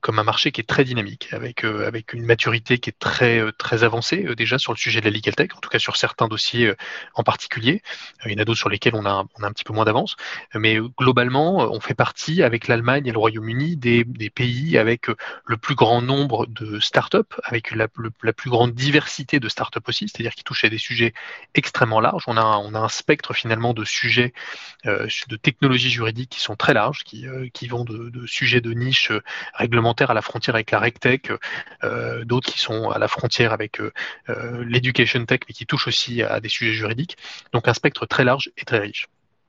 comme 0.00 0.18
un 0.18 0.24
marché 0.24 0.52
qui 0.52 0.60
est 0.60 0.64
très 0.64 0.84
dynamique, 0.84 1.28
avec 1.32 1.62
une 1.62 2.24
maturité 2.24 2.78
qui 2.78 2.90
est 2.90 2.98
très 2.98 3.84
avancée 3.84 4.34
déjà 4.34 4.58
sur 4.58 4.72
le 4.72 4.78
sujet 4.78 5.00
de 5.00 5.04
la 5.04 5.10
legal 5.10 5.34
tech, 5.34 5.50
en 5.54 5.60
tout 5.60 5.68
cas 5.68 5.78
sur 5.78 5.96
certains 5.96 6.26
dossiers 6.26 6.72
en 7.14 7.22
particulier. 7.22 7.82
il 8.24 8.32
y 8.32 8.34
en 8.34 8.38
a 8.38 8.44
d'autres 8.44 8.58
sur 8.58 8.68
lesquels 8.68 8.94
on 8.94 9.04
a 9.04 9.24
un 9.42 9.52
petit 9.52 9.64
peu 9.64 9.72
moins 9.72 9.84
d'avance, 9.84 10.16
mais 10.54 10.78
globalement, 10.98 11.70
on 11.70 11.80
fait 11.80 11.94
partie 11.94 12.42
avec 12.42 12.68
l'Allemagne 12.68 13.06
et 13.06 13.12
le 13.12 13.18
Royaume-Uni 13.18 13.76
des, 13.76 14.04
pays 14.34 14.78
avec 14.78 15.06
le 15.44 15.56
plus 15.56 15.74
grand 15.74 16.02
nombre 16.02 16.46
de 16.46 16.80
startups, 16.80 17.18
avec 17.44 17.72
la, 17.72 17.88
la 18.22 18.32
plus 18.32 18.50
grande 18.50 18.72
diversité 18.72 19.38
de 19.38 19.48
startups 19.48 19.80
aussi, 19.86 20.08
c'est-à-dire 20.08 20.34
qui 20.34 20.44
touchent 20.44 20.64
à 20.64 20.70
des 20.70 20.78
sujets 20.78 21.12
extrêmement 21.54 22.00
larges. 22.00 22.24
On 22.26 22.36
a 22.36 22.44
on 22.44 22.74
a 22.74 22.78
un 22.78 22.88
spectre 22.88 23.34
finalement 23.42 23.74
de 23.74 23.84
sujets 23.84 24.32
euh, 24.86 25.08
de 25.28 25.36
technologies 25.36 25.90
juridiques 25.90 26.30
qui 26.30 26.40
sont 26.40 26.54
très 26.54 26.74
larges, 26.74 27.02
qui, 27.04 27.26
euh, 27.26 27.48
qui 27.52 27.66
vont 27.66 27.84
de, 27.84 28.24
sujets 28.26 28.60
de 28.60 28.72
niche 28.72 29.10
euh, 29.10 29.20
réglementaire 29.54 30.10
à 30.10 30.14
la 30.14 30.22
frontière 30.22 30.54
avec 30.54 30.70
la 30.70 30.78
RegTech, 30.78 31.32
d'autres 32.24 32.52
qui 32.52 32.60
sont 32.60 32.90
à 32.90 32.98
la 32.98 33.08
frontière 33.08 33.52
avec 33.52 33.80
l'Education 34.28 35.24
Tech, 35.26 35.40
mais 35.48 35.54
qui 35.54 35.66
touchent 35.66 35.88
aussi 35.88 36.22
à 36.22 36.40
des 36.40 36.48
sujets 36.48 36.72
juridiques. 36.72 37.16
Donc 37.52 37.68
un 37.68 37.74
spectre 37.74 38.06
très 38.06 38.24
large 38.24 38.50
et 38.56 38.64
très 38.64 38.78
riche. 38.78 39.08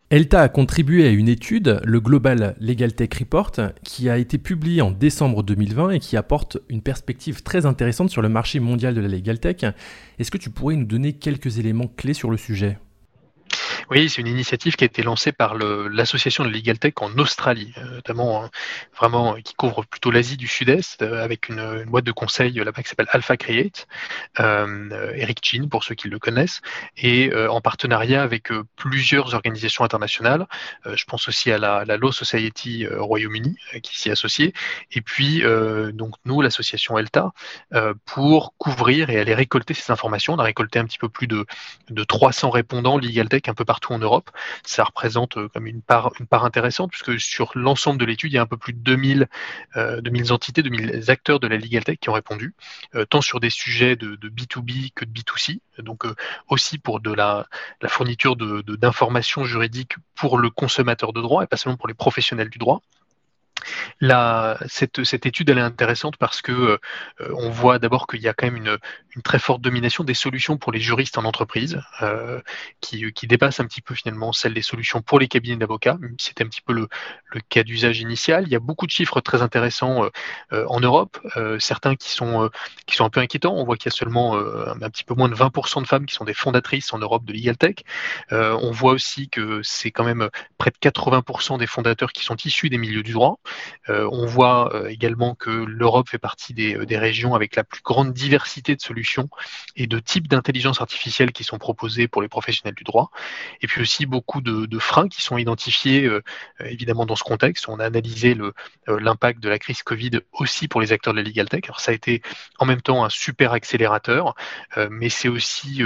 ELTA 0.09 0.41
a 0.41 0.49
contribué 0.49 1.07
à 1.07 1.09
une 1.09 1.27
étude, 1.27 1.81
le 1.83 1.99
Global 1.99 2.55
Legal 2.59 2.93
Tech 2.93 3.09
Report, 3.17 3.51
qui 3.83 4.09
a 4.09 4.17
été 4.17 4.37
publié 4.37 4.81
en 4.81 4.91
décembre 4.91 5.41
2020 5.41 5.91
et 5.91 5.99
qui 5.99 6.17
apporte 6.17 6.59
une 6.69 6.81
perspective 6.81 7.41
très 7.41 7.65
intéressante 7.65 8.09
sur 8.11 8.21
le 8.21 8.29
marché 8.29 8.59
mondial 8.59 8.93
de 8.93 9.01
la 9.01 9.07
Legal 9.07 9.39
Tech. 9.39 9.73
Est-ce 10.19 10.29
que 10.29 10.37
tu 10.37 10.49
pourrais 10.49 10.75
nous 10.75 10.85
donner 10.85 11.13
quelques 11.13 11.57
éléments 11.57 11.87
clés 11.87 12.13
sur 12.13 12.29
le 12.29 12.37
sujet? 12.37 12.77
Oui, 13.89 14.09
c'est 14.09 14.21
une 14.21 14.27
initiative 14.27 14.75
qui 14.75 14.83
a 14.83 14.87
été 14.87 15.03
lancée 15.03 15.31
par 15.31 15.55
l'association 15.55 16.43
de 16.43 16.49
Legal 16.49 16.79
Tech 16.79 16.93
en 17.01 17.17
Australie, 17.17 17.73
euh, 17.77 17.95
notamment 17.95 18.43
hein, 18.43 18.49
vraiment 18.97 19.35
qui 19.35 19.53
couvre 19.55 19.85
plutôt 19.85 20.11
l'Asie 20.11 20.37
du 20.37 20.47
Sud-Est, 20.47 21.01
euh, 21.01 21.23
avec 21.23 21.49
une, 21.49 21.83
boîte 21.85 22.05
de 22.05 22.11
conseil 22.11 22.53
là-bas 22.53 22.81
qui 22.81 22.89
s'appelle 22.89 23.09
Alpha 23.11 23.37
Create, 23.37 23.87
euh, 24.39 25.11
Eric 25.15 25.39
Chin 25.43 25.67
pour 25.69 25.83
ceux 25.83 25.95
qui 25.95 26.07
le 26.07 26.19
connaissent, 26.19 26.61
et 26.97 27.31
en 27.49 27.61
partenariat 27.61 28.23
avec 28.23 28.49
plusieurs 28.75 29.33
organisations 29.33 29.83
internationales. 29.83 30.47
je 30.85 31.03
pense 31.05 31.27
aussi 31.27 31.51
à 31.51 31.57
la, 31.57 31.97
Law 31.97 32.11
Society 32.11 32.87
Royaume-Uni 32.87 33.55
qui 33.81 33.99
s'y 33.99 34.09
est 34.09 34.11
associée, 34.11 34.53
et 34.91 35.01
puis 35.01 35.43
donc 35.93 36.15
nous, 36.25 36.41
l'association 36.41 36.97
ELTA, 36.97 37.31
pour 38.05 38.53
couvrir 38.57 39.09
et 39.09 39.19
aller 39.19 39.33
récolter 39.33 39.73
ces 39.73 39.91
informations. 39.91 40.33
On 40.33 40.39
a 40.39 40.43
récolté 40.43 40.79
un 40.79 40.85
petit 40.85 40.99
peu 40.99 41.09
plus 41.09 41.27
de, 41.27 41.45
de 41.89 42.03
300 42.03 42.49
répondants 42.49 42.97
Legal 42.97 43.29
Tech 43.29 43.43
un 43.47 43.53
peu 43.53 43.65
partout 43.65 43.72
partout 43.73 43.93
en 43.93 43.97
Europe. 43.97 44.29
Ça 44.63 44.83
représente 44.83 45.47
comme 45.47 45.65
une 45.65 45.81
part, 45.81 46.11
une 46.19 46.27
part 46.27 46.45
intéressante 46.45 46.91
puisque 46.91 47.19
sur 47.19 47.51
l'ensemble 47.55 47.99
de 47.99 48.05
l'étude, 48.05 48.31
il 48.31 48.35
y 48.35 48.37
a 48.37 48.43
un 48.43 48.45
peu 48.45 48.57
plus 48.57 48.73
de 48.73 48.77
2000, 48.77 49.27
2000 49.75 50.31
entités, 50.31 50.61
2000 50.61 51.09
acteurs 51.09 51.39
de 51.39 51.47
la 51.47 51.57
Legal 51.57 51.83
Tech 51.83 51.97
qui 51.99 52.11
ont 52.11 52.13
répondu, 52.13 52.53
tant 53.09 53.21
sur 53.21 53.39
des 53.39 53.49
sujets 53.49 53.95
de, 53.95 54.15
B2B 54.15 54.91
que 54.93 55.05
de 55.05 55.11
B2C, 55.11 55.59
donc 55.79 56.05
aussi 56.49 56.77
pour 56.77 56.99
de 56.99 57.11
la, 57.11 57.47
la 57.81 57.89
fourniture 57.89 58.35
d'informations 58.35 59.43
juridiques 59.43 59.95
pour 60.13 60.37
le 60.37 60.51
consommateur 60.51 61.11
de 61.11 61.21
droit 61.21 61.43
et 61.43 61.47
pas 61.47 61.57
seulement 61.57 61.77
pour 61.77 61.87
les 61.87 61.95
professionnels 61.95 62.49
du 62.49 62.59
droit. 62.59 62.83
Cette, 64.67 65.25
étude 65.25 65.49
elle 65.49 65.59
est 65.59 65.61
intéressante 65.61 66.17
parce 66.17 66.41
que 66.41 66.51
euh, 66.51 66.77
on 67.35 67.49
voit 67.49 67.79
d'abord 67.79 68.05
qu'il 68.05 68.21
y 68.21 68.27
a 68.27 68.33
quand 68.33 68.47
même 68.47 68.57
une, 68.57 68.77
très 69.23 69.39
forte 69.39 69.61
domination 69.61 70.03
des 70.03 70.13
solutions 70.13 70.57
pour 70.57 70.71
les 70.71 70.79
juristes 70.79 71.17
en 71.17 71.23
entreprise 71.23 71.79
euh, 72.01 72.41
qui, 72.81 73.13
dépasse 73.27 73.59
un 73.59 73.65
petit 73.65 73.81
peu 73.81 73.95
finalement 73.95 74.33
celle 74.33 74.53
des 74.53 74.61
solutions 74.61 75.01
pour 75.01 75.19
les 75.19 75.27
cabinets 75.27 75.55
d'avocats. 75.55 75.97
C'était 76.17 76.43
un 76.43 76.47
petit 76.47 76.61
peu 76.61 76.73
le, 76.73 76.87
cas 77.49 77.63
d'usage 77.63 77.99
initial. 77.99 78.43
Il 78.45 78.51
y 78.51 78.55
a 78.55 78.59
beaucoup 78.59 78.85
de 78.85 78.91
chiffres 78.91 79.21
très 79.21 79.41
intéressants 79.41 80.09
euh, 80.51 80.65
en 80.67 80.79
Europe, 80.79 81.19
certains 81.59 81.95
qui 81.95 82.09
sont, 82.09 82.49
un 82.99 83.09
peu 83.09 83.21
inquiétants. 83.21 83.55
On 83.55 83.63
voit 83.63 83.77
qu'il 83.77 83.91
y 83.91 83.93
a 83.93 83.97
seulement 83.97 84.35
un 84.35 84.89
petit 84.89 85.03
peu 85.03 85.13
moins 85.13 85.29
de 85.29 85.35
20% 85.35 85.81
de 85.81 85.87
femmes 85.87 86.05
qui 86.05 86.15
sont 86.15 86.25
des 86.25 86.33
fondatrices 86.33 86.93
en 86.93 86.99
Europe 86.99 87.25
de 87.25 87.33
Legal 87.33 87.57
Tech. 87.57 87.75
on 88.31 88.71
voit 88.71 88.91
aussi 88.91 89.29
que 89.29 89.61
c'est 89.63 89.91
quand 89.91 90.03
même 90.03 90.29
près 90.57 90.71
de 90.71 90.77
80% 90.77 91.57
des 91.57 91.67
fondateurs 91.67 92.11
qui 92.11 92.23
sont 92.23 92.35
issus 92.35 92.69
des 92.69 92.77
milieux 92.77 93.03
du 93.03 93.13
droit. 93.13 93.39
Euh, 93.93 94.09
on 94.11 94.25
voit 94.25 94.75
euh, 94.75 94.87
également 94.87 95.35
que 95.35 95.49
l'Europe 95.49 96.09
fait 96.09 96.17
partie 96.17 96.53
euh, 96.75 96.85
des, 96.85 96.97
régions 96.97 97.35
avec 97.35 97.55
la 97.55 97.63
plus 97.63 97.81
grande 97.81 98.13
diversité 98.13 98.75
de 98.75 98.81
solutions 98.81 99.29
et 99.75 99.87
de 99.87 99.99
types 99.99 100.27
d'intelligence 100.27 100.81
artificielle 100.81 101.31
qui 101.31 101.43
sont 101.43 101.57
proposés 101.57 102.07
pour 102.07 102.21
les 102.21 102.27
professionnels 102.27 102.75
du 102.75 102.83
droit. 102.83 103.11
Et 103.61 103.67
puis 103.67 103.81
aussi 103.81 104.05
beaucoup 104.05 104.41
de, 104.41 104.79
freins 104.79 105.07
qui 105.07 105.21
sont 105.21 105.37
identifiés 105.37 106.09
évidemment 106.59 107.05
dans 107.05 107.15
ce 107.15 107.23
contexte. 107.23 107.69
On 107.69 107.79
a 107.79 107.85
analysé 107.85 108.35
l'impact 108.87 109.39
de 109.39 109.49
la 109.49 109.59
crise 109.59 109.83
Covid 109.83 110.19
aussi 110.33 110.67
pour 110.67 110.81
les 110.81 110.91
acteurs 110.91 111.13
de 111.13 111.19
la 111.19 111.23
Legal 111.23 111.47
Tech. 111.47 111.61
Alors 111.65 111.79
ça 111.79 111.91
a 111.91 111.93
été 111.93 112.21
en 112.59 112.65
même 112.65 112.81
temps 112.81 113.05
un 113.05 113.09
super 113.09 113.53
accélérateur, 113.53 114.35
mais 114.89 115.09
c'est 115.09 115.29
aussi 115.29 115.83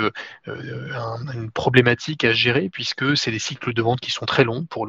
une 0.47 1.51
problématique 1.51 2.23
à 2.23 2.33
gérer 2.33 2.69
puisque 2.69 3.15
c'est 3.17 3.31
des 3.31 3.39
cycles 3.39 3.73
de 3.73 3.81
vente 3.81 3.99
qui 3.99 4.11
sont 4.11 4.25
très 4.25 4.43
longs 4.43 4.65
pour 4.65 4.87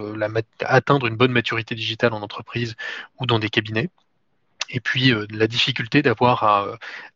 atteindre 0.60 1.06
une 1.06 1.16
bonne 1.16 1.32
maturité 1.32 1.75
digitale 1.75 2.12
en 2.14 2.22
entreprise 2.22 2.76
ou 3.21 3.27
dans 3.27 3.38
des 3.38 3.50
cabinets. 3.50 3.91
Et 4.71 4.81
puis 4.81 5.12
euh, 5.12 5.27
la 5.31 5.47
difficulté 5.47 6.03
d'avoir 6.03 6.45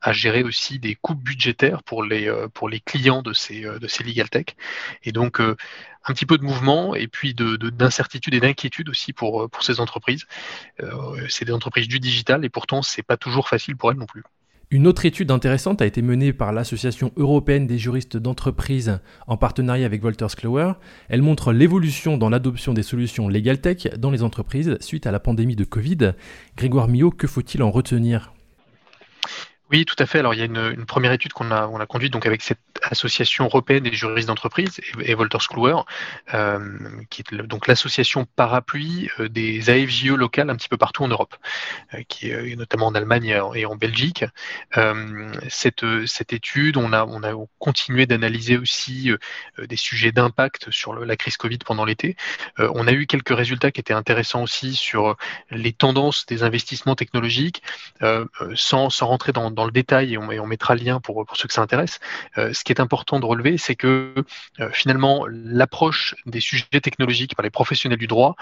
à, 0.01 0.13
gérer 0.13 0.43
aussi 0.43 0.79
des 0.79 0.95
coupes 0.95 1.23
budgétaires 1.23 1.83
pour 1.83 2.03
les, 2.03 2.29
euh, 2.29 2.49
pour 2.49 2.69
les 2.69 2.81
clients 2.81 3.23
de 3.23 3.33
ces, 3.33 3.65
euh, 3.65 3.79
de 3.79 3.89
ces 3.89 4.05
legal 4.05 4.31
tech. 4.31 4.47
Et 5.03 5.13
donc 5.13 5.41
un 5.41 6.13
petit 6.15 6.27
peu 6.27 6.39
de 6.39 6.45
mouvement 6.45 6.95
et 6.95 7.09
puis 7.09 7.35
d'incertitude 7.35 8.33
de, 8.33 8.39
et 8.39 8.41
d'inquiétude 8.41 8.89
aussi 8.89 9.13
pour, 9.13 9.49
pour 9.51 9.63
ces 9.63 9.81
entreprises. 9.81 10.27
c'est 11.29 11.45
des 11.45 11.53
entreprises 11.53 11.89
du 11.89 12.01
digital 12.01 12.45
et 12.45 12.49
pourtant 12.49 12.83
c'est 12.83 13.03
pas 13.03 13.17
toujours 13.17 13.49
facile 13.49 13.77
pour 13.77 13.91
elles 13.91 13.99
non 13.99 14.07
plus. 14.07 14.23
Une 14.73 14.87
autre 14.87 15.05
étude 15.05 15.31
intéressante 15.31 15.83
a 15.83 15.87
été 15.87 16.01
menée 16.01 16.33
par 16.33 16.51
l'Association 16.51 17.13
européenne 17.19 17.67
des 17.67 17.77
juristes 17.77 18.17
d'entreprise 18.17 19.01
en 19.27 19.37
partenariat 19.37 19.85
avec 19.85 20.01
Wolters 20.01 20.35
Kluwer. 20.35 20.73
Elle 21.11 21.21
montre 21.21 21.53
l'évolution 21.53 22.17
dans 22.17 22.31
l'adoption 22.31 22.73
des 22.73 22.83
solutions 22.83 23.29
Legal 23.29 23.61
Tech 23.61 23.89
dans 23.99 24.11
les 24.11 24.23
entreprises 24.23 24.79
suite 24.81 25.07
à 25.07 25.11
la 25.11 25.21
pandémie 25.21 25.57
de 25.57 25.65
Covid. 25.65 26.13
Grégoire 26.57 26.89
Millot, 26.89 27.11
que 27.11 27.27
faut-il 27.27 27.63
en 27.63 27.71
retenir? 27.71 28.33
Oui, 29.73 29.87
tout 29.87 29.97
à 29.99 30.05
fait. 30.05 30.19
Alors, 30.19 30.35
il 30.35 30.41
y 30.41 30.43
a 30.43 30.45
une, 30.45 30.85
première 30.85 31.13
étude 31.13 31.33
qu'on 31.33 31.51
a, 31.51 31.67
on 31.67 31.81
a 31.81 31.87
conduite 31.87 32.13
donc 32.13 32.27
avec 32.27 32.43
cette 32.43 32.59
association 32.83 33.47
européenne 33.47 33.85
des 33.85 33.95
juristes 33.95 34.29
d'entreprise 34.29 34.81
et, 35.01 35.15
Wolters 35.15 35.49
Kluwer, 35.49 35.77
euh, 36.35 36.79
qui 37.09 37.23
est 37.23 37.35
donc 37.35 37.67
l'association 37.67 38.27
parapluie 38.37 39.09
euh, 39.19 39.31
des 39.31 39.71
AFJE 39.71 40.09
locales 40.09 40.51
un 40.51 40.57
petit 40.57 40.69
peu 40.69 40.77
partout 40.77 41.05
en 41.05 41.09
Europe, 41.09 41.35
euh, 41.95 42.03
qui 42.07 42.31
est 42.31 42.55
notamment 42.55 42.89
en 42.89 42.95
Allemagne 42.95 43.41
et 43.55 43.65
en 43.65 43.77
Belgique. 43.77 44.27
cette, 45.49 45.85
cette 46.07 46.33
étude, 46.35 46.77
on 46.77 46.93
a, 46.93 47.07
on 47.07 47.23
a 47.23 47.33
continué 47.59 48.05
d'analyser 48.05 48.59
aussi 48.59 49.11
des 49.59 49.77
sujets 49.77 50.13
d'impact 50.13 50.71
sur 50.71 50.95
la 50.95 51.17
crise 51.17 51.37
Covid 51.37 51.59
pendant 51.59 51.85
l'été. 51.85 52.17
on 52.59 52.87
a 52.87 52.93
eu 52.93 53.07
quelques 53.07 53.35
résultats 53.35 53.71
qui 53.71 53.81
étaient 53.81 53.95
intéressants 53.95 54.43
aussi 54.43 54.75
sur 54.75 55.17
les 55.51 55.73
tendances 55.73 56.27
des 56.27 56.43
investissements 56.43 56.95
technologiques, 56.95 57.63
sans, 58.55 58.91
sans 58.91 59.07
rentrer 59.07 59.33
dans 59.33 59.62
le 59.65 59.73
détail 59.73 60.15
et 60.15 60.19
on, 60.19 60.47
mettra 60.47 60.75
le 60.75 60.83
lien 60.83 61.01
pour, 61.01 61.25
ceux 61.35 61.49
que 61.49 61.55
ça 61.55 61.63
intéresse. 61.63 62.01
Euh, 62.39 62.53
ce 62.53 62.65
qui 62.65 62.73
est 62.73 62.81
important 62.81 63.21
de 63.21 63.27
relever, 63.27 63.59
c'est 63.59 63.77
que 63.77 64.15
euh, 64.61 64.71
finalement, 64.73 65.27
l'approche 65.29 66.15
des 66.27 66.41
sujets 66.41 66.81
technologiques 66.83 67.35
par 67.35 67.43
les 67.43 67.51
professionnels 67.51 67.99
du 67.99 68.07
droit 68.07 68.37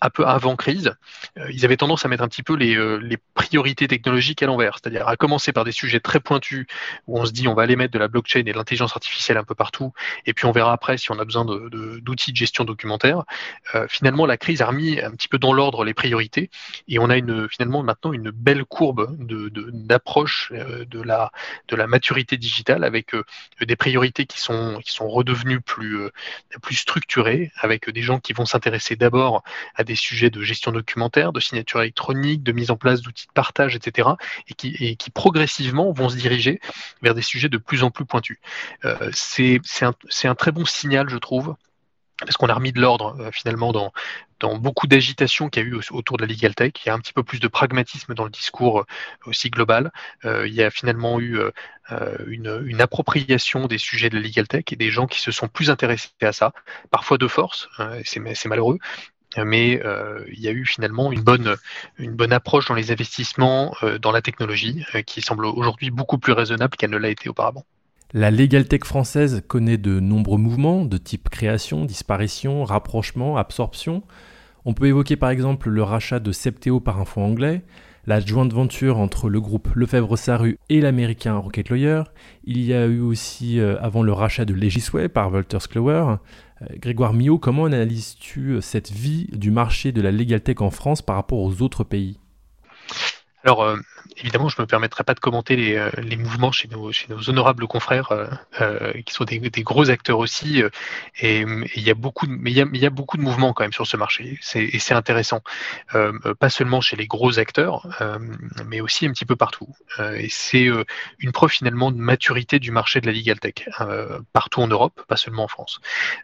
un 0.00 0.10
peu 0.10 0.26
avant 0.26 0.56
crise, 0.56 0.94
euh, 1.38 1.50
ils 1.50 1.64
avaient 1.64 1.76
tendance 1.76 2.04
à 2.04 2.08
mettre 2.08 2.22
un 2.22 2.28
petit 2.28 2.42
peu 2.42 2.54
les, 2.54 2.76
euh, 2.76 2.96
les 2.96 3.16
priorités 3.34 3.88
technologiques 3.88 4.42
à 4.42 4.46
l'envers, 4.46 4.78
c'est-à-dire 4.80 5.08
à 5.08 5.16
commencer 5.16 5.52
par 5.52 5.64
des 5.64 5.72
sujets 5.72 6.00
très 6.00 6.20
pointus 6.20 6.66
où 7.06 7.18
on 7.18 7.24
se 7.24 7.32
dit 7.32 7.48
on 7.48 7.54
va 7.54 7.62
aller 7.62 7.76
mettre 7.76 7.92
de 7.92 7.98
la 7.98 8.08
blockchain 8.08 8.40
et 8.40 8.44
de 8.44 8.52
l'intelligence 8.52 8.92
artificielle 8.94 9.36
un 9.36 9.44
peu 9.44 9.54
partout, 9.54 9.92
et 10.26 10.34
puis 10.34 10.46
on 10.46 10.52
verra 10.52 10.72
après 10.72 10.98
si 10.98 11.10
on 11.10 11.18
a 11.18 11.24
besoin 11.24 11.44
d'outils 11.44 12.32
de, 12.32 12.36
gestion 12.36 12.64
documentaire. 12.64 13.24
Euh, 13.74 13.86
finalement, 13.88 14.26
la 14.26 14.36
crise 14.36 14.62
a 14.62 14.66
remis 14.66 15.00
un 15.00 15.10
petit 15.10 15.28
peu 15.28 15.38
dans 15.38 15.52
l'ordre 15.52 15.84
les 15.84 15.94
priorités, 15.94 16.50
et 16.86 16.98
on 16.98 17.10
a 17.10 17.18
finalement 17.48 17.82
maintenant 17.82 18.12
une 18.12 18.30
belle 18.30 18.64
courbe 18.64 19.16
d'approche 19.18 20.52
de, 20.52 21.02
la, 21.02 21.30
maturité 21.86 22.36
digitale 22.36 22.84
avec 22.84 23.12
des 23.60 23.76
priorités 23.76 24.26
qui 24.26 24.40
sont, 24.40 24.80
redevenues 25.00 25.60
plus, 25.60 25.98
plus 26.62 26.76
structurées, 26.76 27.50
avec 27.56 27.90
des 27.90 28.02
gens 28.02 28.20
qui 28.20 28.32
vont 28.32 28.46
s'intéresser 28.46 28.96
d'abord 28.96 29.42
à 29.74 29.84
des 29.88 29.96
sujets 29.96 30.30
de 30.30 30.42
gestion 30.42 30.70
documentaire, 30.70 31.32
de 31.32 31.40
signature 31.40 31.80
électronique, 31.80 32.42
de 32.42 32.52
mise 32.52 32.70
en 32.70 32.76
place 32.76 33.00
d'outils 33.00 33.26
de 33.26 33.32
partage, 33.32 33.74
etc., 33.74 34.10
et 34.48 34.54
qui, 34.54 35.10
progressivement 35.10 35.90
vont 35.90 36.08
se 36.08 36.16
diriger 36.16 36.60
vers 37.02 37.14
des 37.14 37.22
sujets 37.22 37.48
de 37.48 37.58
plus 37.58 37.82
en 37.82 37.90
plus 37.90 38.04
pointus. 38.04 38.38
Euh, 38.84 39.10
c'est 39.12 39.60
un, 39.82 40.34
très 40.34 40.52
bon 40.52 40.64
signal, 40.64 41.08
je 41.08 41.16
trouve, 41.16 41.56
parce 42.20 42.36
qu'on 42.36 42.48
a 42.48 42.54
remis 42.54 42.72
de 42.72 42.80
l'ordre 42.80 43.16
euh, 43.20 43.30
finalement 43.32 43.72
dans, 43.72 43.92
beaucoup 44.58 44.86
d'agitation 44.86 45.48
qu'il 45.48 45.62
y 45.62 45.66
a 45.66 45.68
eu 45.68 45.80
autour 45.90 46.16
de 46.16 46.22
la 46.22 46.28
legal 46.28 46.54
tech. 46.54 46.72
Il 46.84 46.88
y 46.88 46.90
a 46.90 46.94
un 46.94 46.98
petit 46.98 47.12
peu 47.12 47.22
plus 47.22 47.40
de 47.40 47.48
pragmatisme 47.48 48.14
dans 48.14 48.24
le 48.24 48.30
discours 48.30 48.80
euh, 48.80 48.84
aussi 49.26 49.50
global. 49.50 49.92
Euh, 50.24 50.46
il 50.46 50.54
y 50.54 50.62
a 50.62 50.70
finalement 50.70 51.20
eu 51.20 51.40
une, 52.26 52.80
appropriation 52.80 53.66
des 53.66 53.78
sujets 53.78 54.10
de 54.10 54.16
la 54.16 54.22
legal 54.22 54.46
tech 54.46 54.64
et 54.70 54.76
des 54.76 54.90
gens 54.90 55.06
qui 55.06 55.20
se 55.20 55.30
sont 55.30 55.48
plus 55.48 55.70
intéressés 55.70 56.10
à 56.22 56.32
ça, 56.32 56.52
parfois 56.90 57.18
de 57.18 57.26
force, 57.26 57.68
c'est 58.04 58.46
malheureux, 58.46 58.78
mais 59.36 59.80
euh, 59.84 60.24
il 60.32 60.40
y 60.40 60.48
a 60.48 60.52
eu 60.52 60.64
finalement 60.64 61.12
une 61.12 61.22
bonne, 61.22 61.56
une 61.98 62.12
bonne 62.12 62.32
approche 62.32 62.66
dans 62.66 62.74
les 62.74 62.90
investissements 62.90 63.74
euh, 63.82 63.98
dans 63.98 64.12
la 64.12 64.22
technologie 64.22 64.84
euh, 64.94 65.02
qui 65.02 65.20
semble 65.20 65.44
aujourd'hui 65.44 65.90
beaucoup 65.90 66.18
plus 66.18 66.32
raisonnable 66.32 66.76
qu'elle 66.76 66.90
ne 66.90 66.96
l'a 66.96 67.10
été 67.10 67.28
auparavant. 67.28 67.64
La 68.14 68.30
Legal 68.30 68.66
Tech 68.66 68.84
française 68.84 69.42
connaît 69.46 69.76
de 69.76 70.00
nombreux 70.00 70.38
mouvements 70.38 70.84
de 70.84 70.96
type 70.96 71.28
création, 71.28 71.84
disparition, 71.84 72.64
rapprochement, 72.64 73.36
absorption. 73.36 74.02
On 74.64 74.72
peut 74.72 74.86
évoquer 74.86 75.16
par 75.16 75.28
exemple 75.28 75.68
le 75.68 75.82
rachat 75.82 76.18
de 76.18 76.32
Septéo 76.32 76.80
par 76.80 76.98
un 76.98 77.04
fonds 77.04 77.24
anglais, 77.24 77.62
la 78.06 78.20
jointe 78.20 78.54
venture 78.54 78.96
entre 78.96 79.28
le 79.28 79.42
groupe 79.42 79.68
Lefebvre-Saru 79.74 80.58
et 80.70 80.80
l'américain 80.80 81.36
Rocket 81.36 81.68
Lawyer. 81.68 82.04
Il 82.44 82.64
y 82.64 82.72
a 82.72 82.86
eu 82.86 83.00
aussi 83.00 83.60
avant 83.60 84.02
le 84.02 84.12
rachat 84.12 84.46
de 84.46 84.54
Legisway 84.54 85.10
par 85.10 85.28
Wolters 85.28 85.68
Kluwer. 85.68 86.16
Euh, 86.62 86.66
Grégoire 86.78 87.12
Millot, 87.12 87.38
comment 87.38 87.66
analyses-tu 87.66 88.50
euh, 88.50 88.60
cette 88.60 88.90
vie 88.90 89.26
du 89.32 89.50
marché 89.50 89.92
de 89.92 90.00
la 90.00 90.10
legal 90.10 90.40
tech 90.40 90.60
en 90.60 90.70
France 90.70 91.02
par 91.02 91.16
rapport 91.16 91.40
aux 91.40 91.62
autres 91.62 91.84
pays? 91.84 92.18
Alors, 93.44 93.62
euh, 93.62 93.76
évidemment, 94.16 94.48
je 94.48 94.56
ne 94.58 94.62
me 94.62 94.66
permettrai 94.66 95.04
pas 95.04 95.14
de 95.14 95.20
commenter 95.20 95.54
les, 95.54 95.76
euh, 95.76 95.90
mouvements 96.18 96.50
chez 96.50 96.68
nos, 96.68 96.90
honorables 97.28 97.68
confrères, 97.68 98.10
euh, 98.60 98.92
qui 99.06 99.14
sont 99.14 99.24
des, 99.24 99.38
gros 99.62 99.90
acteurs 99.90 100.18
aussi. 100.18 100.62
et 101.20 101.44
il 101.76 101.82
y 101.82 101.90
a 101.90 101.94
beaucoup, 101.94 102.26
de, 102.26 102.32
mais 102.32 102.50
il 102.50 102.76
y 102.76 102.88
beaucoup 102.88 103.16
de 103.16 103.22
mouvements 103.22 103.52
quand 103.52 103.62
même 103.64 103.72
sur 103.72 103.86
ce 103.86 103.96
marché. 103.96 104.38
Et 104.54 104.78
c'est 104.78 104.94
intéressant, 104.94 105.42
pas 106.40 106.50
seulement 106.50 106.80
chez 106.80 106.96
les 106.96 107.06
gros 107.06 107.38
acteurs, 107.38 107.86
mais 108.66 108.80
aussi 108.80 109.06
un 109.06 109.12
petit 109.12 109.24
peu 109.24 109.36
partout. 109.36 109.68
et 109.98 110.28
c'est 110.30 110.68
une 111.18 111.32
preuve 111.32 111.50
finalement 111.50 111.92
de 111.92 111.98
maturité 111.98 112.58
du 112.58 112.70
marché 112.70 113.00
de 113.00 113.06
la 113.06 113.12
legal 113.12 113.38
tech 113.38 113.68
partout 114.32 114.62
en 114.62 114.68
Europe, 114.68 115.02
pas 115.06 115.16
seulement 115.16 115.44
en 115.44 115.48
France. 115.48 115.80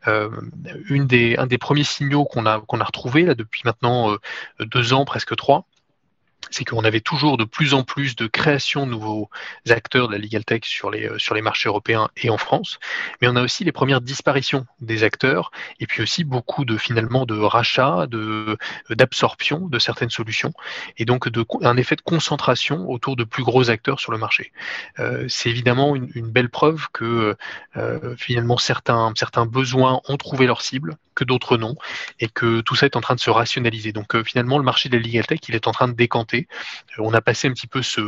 un 0.07 1.47
des 1.47 1.59
premiers 1.59 1.85
signaux 1.85 2.25
qu'on 2.25 2.47
a 2.47 2.61
qu'on 2.61 2.81
a 2.81 2.85
retrouvé 2.85 3.23
là 3.23 3.35
depuis 3.35 3.63
maintenant 3.65 4.17
deux 4.61 4.93
ans, 4.93 5.05
presque 5.05 5.37
trois 5.37 5.67
c'est 6.51 6.65
qu'on 6.65 6.85
avait 6.85 7.01
toujours 7.01 7.37
de 7.37 7.45
plus 7.45 7.75
en 7.75 7.83
plus 7.83 8.17
de 8.17 8.27
création 8.27 8.87
de 8.87 8.91
nouveaux 8.91 9.31
acteurs 9.69 10.09
de 10.09 10.13
la 10.13 10.19
legal 10.19 10.45
tech 10.45 10.63
sur 10.65 10.91
les, 10.91 11.09
euh, 11.09 11.19
sur 11.19 11.35
les 11.35 11.43
marchés 11.43 11.69
européens 11.69 12.09
et 12.17 12.31
en 12.31 12.39
France, 12.39 12.79
mais 13.21 13.29
on 13.29 13.37
a 13.37 13.43
aussi 13.43 13.65
les 13.65 13.73
premières 13.73 14.01
disparitions 14.01 14.67
des 14.81 15.05
acteurs 15.05 15.51
et 15.81 15.87
puis 15.87 16.03
aussi 16.03 16.25
beaucoup 16.25 16.65
de 16.65 16.77
finalement 16.77 17.27
de 17.27 17.39
rachats, 17.39 18.07
de 18.07 18.57
d'absorption 18.91 19.69
de 19.69 19.79
certaines 19.79 20.11
solutions 20.11 20.53
et 20.99 21.05
donc 21.05 21.29
de, 21.29 21.45
un 21.63 21.77
effet 21.77 21.97
de 21.97 22.01
concentration 22.01 22.89
autour 22.91 23.17
de 23.17 23.25
plus 23.25 23.45
gros 23.45 23.71
acteurs 23.71 24.01
sur 24.01 24.13
le 24.13 24.19
marché. 24.19 24.53
Euh, 24.99 25.27
c'est 25.29 25.51
évidemment 25.51 25.95
une, 25.97 26.31
belle 26.35 26.49
preuve 26.49 26.89
que 26.93 27.37
euh, 27.77 28.17
finalement 28.17 28.57
certains, 28.57 29.13
certains 29.15 29.47
besoins 29.47 30.01
ont 30.09 30.17
trouvé 30.17 30.47
leur 30.47 30.63
cible, 30.63 30.97
que 31.15 31.23
d'autres 31.23 31.57
non, 31.57 31.77
et 32.19 32.29
que 32.29 32.61
tout 32.61 32.75
ça 32.75 32.87
est 32.87 32.97
en 32.97 33.01
train 33.01 33.15
de 33.15 33.21
se 33.21 33.31
rationaliser. 33.31 33.93
Donc 33.93 34.21
finalement 34.25 34.59
le 34.59 34.65
marché 34.65 34.89
de 34.89 34.97
la 34.97 35.03
legal 35.03 35.27
tech 35.27 35.41
il 35.49 35.55
est 35.55 35.69
en 35.69 35.73
train 35.73 35.87
de 35.87 35.93
décanter 35.93 36.34
euh, 36.43 37.03
on 37.03 37.13
a 37.15 37.21
passé 37.21 37.49
un 37.49 37.53
petit 37.53 37.67
peu 37.67 37.83
ce, 37.83 38.01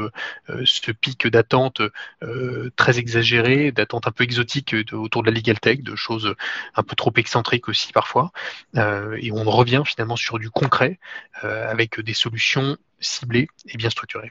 euh, 0.50 0.92
pic 1.00 1.26
d'attente 1.26 1.80
euh, 2.22 2.70
très 2.76 2.98
exagéré, 2.98 3.72
d'attente 3.72 4.06
un 4.06 4.12
peu 4.12 4.24
exotique 4.24 4.74
autour 4.92 5.22
de 5.22 5.30
la 5.30 5.34
legal 5.34 5.58
tech, 5.58 5.80
de 5.80 5.96
choses 5.96 6.34
un 6.74 6.82
peu 6.82 6.96
trop 6.96 7.12
excentriques 7.16 7.68
aussi 7.68 7.92
parfois. 7.92 8.32
et 8.74 9.32
on 9.32 9.44
revient 9.44 9.82
finalement 9.84 10.16
sur 10.16 10.38
du 10.38 10.50
concret 10.50 10.98
avec 11.42 12.00
des 12.00 12.14
solutions 12.14 12.76
ciblées 13.00 13.48
et 13.68 13.76
bien 13.76 13.90
structurées. 13.90 14.30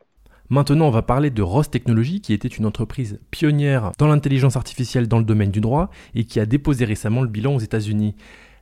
Maintenant, 0.49 0.87
on 0.87 0.91
va 0.91 1.01
parler 1.01 1.31
de 1.31 1.41
Ross 1.41 1.71
Technology, 1.71 2.21
qui 2.21 2.31
était 2.31 2.47
une 2.47 2.67
entreprise 2.67 3.19
pionnière 3.31 3.91
dans 3.97 4.07
l'intelligence 4.07 4.55
artificielle 4.55 5.07
dans 5.07 5.17
le 5.17 5.25
domaine 5.25 5.49
du 5.49 5.59
droit 5.59 5.89
et 6.13 6.25
qui 6.25 6.39
a 6.39 6.45
déposé 6.45 6.85
récemment 6.85 7.23
le 7.23 7.27
bilan 7.27 7.55
aux 7.55 7.59
États-Unis. 7.59 8.15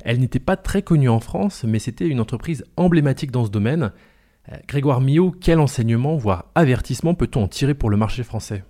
Elle 0.06 0.20
n'était 0.20 0.40
pas 0.40 0.56
très 0.56 0.82
connue 0.82 1.10
en 1.10 1.20
France, 1.20 1.66
mais 1.68 1.80
c'était 1.80 2.08
une 2.08 2.22
entreprise 2.22 2.66
emblématique 2.78 3.32
dans 3.32 3.46
ce 3.46 3.50
domaine. 3.50 3.92
Euh, 4.52 4.58
Grégoire 4.68 5.02
Millot, 5.02 5.32
quel 5.32 5.60
enseignement, 5.60 6.18
voire 6.18 6.46
avertissement 6.56 7.16
peut-on 7.16 7.44
en 7.44 7.48
tirer 7.48 7.74
pour 7.74 7.90
le 7.90 7.98
marché 7.98 8.24
français? 8.24 8.64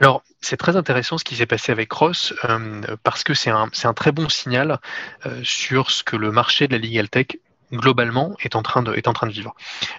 Alors, 0.00 0.22
c'est 0.40 0.56
très 0.56 0.76
intéressant 0.76 1.18
ce 1.18 1.24
qui 1.24 1.34
s'est 1.34 1.46
passé 1.46 1.72
avec 1.72 1.90
Ross 1.92 2.32
euh, 2.44 2.82
parce 3.02 3.24
que 3.24 3.34
c'est 3.34 3.50
un, 3.50 3.68
très 3.94 4.12
bon 4.12 4.28
signal 4.28 4.78
euh, 5.26 5.40
sur 5.42 5.90
ce 5.90 6.04
que 6.04 6.16
le 6.16 6.30
marché 6.30 6.68
de 6.68 6.72
la 6.72 6.78
legal 6.78 7.08
tech 7.08 7.26
globalement 7.72 8.36
est 8.40 8.56
en 8.56 8.62
train 8.62 8.82
de, 8.82 8.92
vivre. 9.30 9.54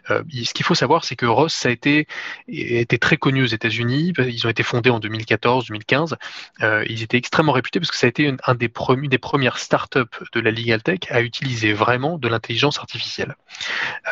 Euh, 0.09 0.23
ce 0.43 0.53
qu'il 0.53 0.65
faut 0.65 0.75
savoir, 0.75 1.03
c'est 1.03 1.15
que 1.15 1.25
Ross 1.25 1.65
a 1.65 1.69
été, 1.69 2.07
très 2.99 3.17
connu 3.17 3.43
aux 3.43 3.47
États-Unis. 3.47 4.13
Ils 4.17 4.47
ont 4.47 4.49
été 4.49 4.63
fondés 4.63 4.89
en 4.89 4.99
2014-2015. 4.99 6.15
Euh, 6.61 6.83
ils 6.89 7.03
étaient 7.03 7.17
extrêmement 7.17 7.51
réputés 7.51 7.79
parce 7.79 7.91
que 7.91 7.97
ça 7.97 8.07
a 8.07 8.09
été 8.09 8.33
un 8.45 8.55
des, 8.55 8.69
premières 8.69 9.57
startups 9.57 9.99
de 10.33 10.39
la 10.39 10.51
legal 10.51 10.81
tech 10.81 10.99
à 11.09 11.21
utiliser 11.21 11.73
vraiment 11.73 12.17
de 12.17 12.27
l'intelligence 12.27 12.79
artificielle. 12.79 13.35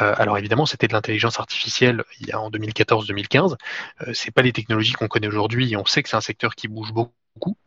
Euh, 0.01 0.13
alors 0.17 0.37
évidemment, 0.37 0.65
c'était 0.65 0.87
de 0.87 0.93
l'intelligence 0.93 1.39
artificielle 1.39 2.03
en 2.33 2.49
2014-2015. 2.49 3.55
Euh, 4.01 4.11
c'est 4.13 4.31
pas 4.31 4.41
les 4.41 4.53
technologies 4.53 4.93
qu'on 4.93 5.07
connaît 5.07 5.27
aujourd'hui. 5.27 5.75
On 5.75 5.85
sait 5.85 6.03
que 6.03 6.09
c'est 6.09 6.17
un 6.17 6.21
secteur 6.21 6.55
qui 6.55 6.67
bouge 6.67 6.93
beaucoup. 6.93 7.57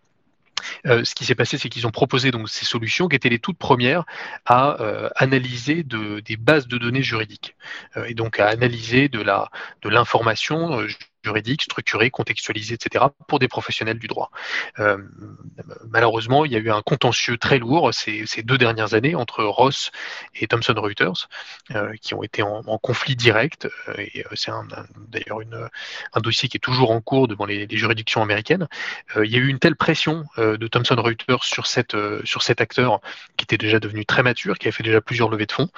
Euh, 0.87 1.05
ce 1.05 1.15
qui 1.15 1.25
s'est 1.25 1.35
passé, 1.35 1.59
c'est 1.59 1.69
qu'ils 1.69 1.87
ont 1.87 1.91
proposé 1.91 2.31
donc 2.31 2.49
ces 2.49 2.65
solutions 2.65 3.09
qui 3.09 3.17
étaient 3.17 3.29
les 3.29 3.39
toutes 3.39 3.59
premières 3.59 4.05
à 4.47 4.81
euh, 4.81 5.09
analyser 5.17 5.83
des 5.85 6.37
bases 6.37 6.69
de 6.69 6.79
données 6.79 7.03
juridiques 7.03 7.57
euh, 7.97 8.05
et 8.07 8.15
donc 8.15 8.41
à 8.41 8.49
analyser 8.49 9.09
de 9.09 9.21
de 9.21 9.89
l'information 9.89 10.81
juridique, 11.23 11.63
structuré, 11.63 12.11
contextualisé, 12.11 12.75
etc., 12.75 13.07
pour 13.29 13.39
des 13.39 13.49
professionnels 13.49 13.99
du 13.99 14.07
droit. 14.07 14.31
Euh, 14.79 14.99
malheureusement, 15.89 16.45
il 16.45 16.53
y 16.53 16.57
a 16.57 16.59
eu 16.59 16.71
un 16.71 16.83
contentieux 16.83 17.37
très 17.37 17.59
lourd 17.59 17.93
ces, 17.93 18.25
deux 18.43 18.59
dernières 18.59 18.95
années 18.95 19.15
entre 19.15 19.45
Ross 19.45 19.91
et 20.35 20.47
Thomson 20.47 20.75
Reuters, 20.77 21.29
euh, 21.75 21.93
qui 22.01 22.15
ont 22.15 22.23
été 22.23 22.43
en, 22.43 22.63
conflit 22.79 23.17
direct. 23.17 23.69
Euh, 23.89 24.07
c'est 24.35 24.51
d'ailleurs 25.09 25.41
un 26.15 26.21
dossier 26.21 26.49
qui 26.49 26.57
est 26.57 26.61
toujours 26.61 26.91
en 26.91 27.01
cours 27.01 27.29
devant 27.29 27.45
les, 27.45 27.67
juridictions 27.71 28.23
américaines. 28.23 28.67
Il 29.17 29.31
y 29.31 29.37
a 29.37 29.39
eu 29.39 29.47
une 29.49 29.59
telle 29.59 29.77
pression 29.77 30.25
de 30.37 30.67
Thomson 30.67 30.97
Reuters 30.97 31.45
sur, 31.45 31.67
cet 31.67 31.95
acteur 32.61 33.01
qui 33.37 33.45
était 33.45 33.59
déjà 33.59 33.79
devenu 33.79 34.05
très 34.05 34.23
mature, 34.23 34.59
qui 34.59 34.67
avait 34.67 34.73
fait 34.73 34.83
déjà 34.83 35.01
plusieurs 35.01 35.29
levées 35.29 35.47
de 35.47 35.53
fonds, 35.53 35.69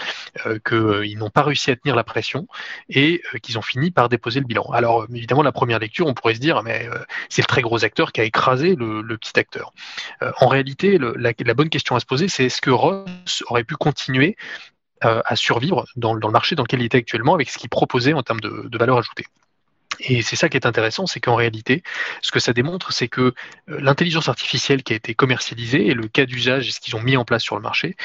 qu'ils 0.66 1.18
n'ont 1.18 1.30
pas 1.30 1.42
réussi 1.42 1.70
à 1.70 1.76
tenir 1.76 1.94
la 1.94 2.04
pression 2.04 2.46
et 2.88 3.22
qu'ils 3.42 3.58
ont 3.58 3.62
fini 3.62 3.90
par 3.90 4.08
déposer 4.08 4.40
le 4.40 4.46
bilan. 4.46 4.64
Alors, 4.72 5.06
évidemment, 5.12 5.31
la 5.40 5.52
première 5.52 5.78
lecture, 5.78 6.06
on 6.06 6.12
pourrait 6.12 6.34
se 6.34 6.40
dire, 6.40 6.62
mais 6.62 6.86
euh, 6.86 6.98
c'est 7.30 7.40
le 7.40 7.46
très 7.46 7.62
gros 7.62 7.84
acteur 7.84 8.12
qui 8.12 8.20
a 8.20 8.24
écrasé 8.24 8.76
le, 8.76 9.16
petit 9.16 9.38
acteur. 9.38 9.72
Euh, 10.22 10.32
en 10.40 10.48
réalité, 10.48 10.98
la, 10.98 11.54
bonne 11.54 11.70
question 11.70 11.96
à 11.96 12.00
se 12.00 12.04
poser, 12.04 12.28
c'est 12.28 12.44
est-ce 12.44 12.60
que 12.60 12.70
Ross 12.70 13.42
aurait 13.46 13.64
pu 13.64 13.76
continuer 13.76 14.36
euh, 15.04 15.22
à 15.24 15.36
survivre 15.36 15.86
dans, 15.96 16.12
le 16.12 16.30
marché 16.30 16.54
dans 16.56 16.64
lequel 16.64 16.82
il 16.82 16.86
était 16.86 16.98
actuellement 16.98 17.34
avec 17.34 17.48
ce 17.48 17.56
qu'il 17.56 17.70
proposait 17.70 18.12
en 18.12 18.22
termes 18.22 18.40
de 18.40 18.78
valeur 18.78 18.98
ajoutée? 18.98 19.24
Et 20.00 20.22
c'est 20.22 20.36
ça 20.36 20.48
qui 20.48 20.56
est 20.56 20.66
intéressant, 20.66 21.06
c'est 21.06 21.20
qu'en 21.20 21.34
réalité, 21.34 21.82
ce 22.22 22.30
que 22.30 22.40
ça 22.40 22.52
démontre, 22.52 22.92
c'est 22.92 23.08
que 23.08 23.20
euh, 23.20 23.32
l'intelligence 23.68 24.28
artificielle 24.28 24.82
qui 24.82 24.92
a 24.92 24.96
été 24.96 25.14
commercialisée 25.14 25.86
et 25.88 25.94
le 25.94 26.08
cas 26.08 26.24
d'usage 26.24 26.68
et 26.68 26.70
ce 26.70 26.80
qu'ils 26.80 26.96
ont 26.96 27.02
mis 27.02 27.16
en 27.16 27.24
place 27.24 27.42
sur 27.42 27.56
le 27.56 27.62
marché 27.62 27.96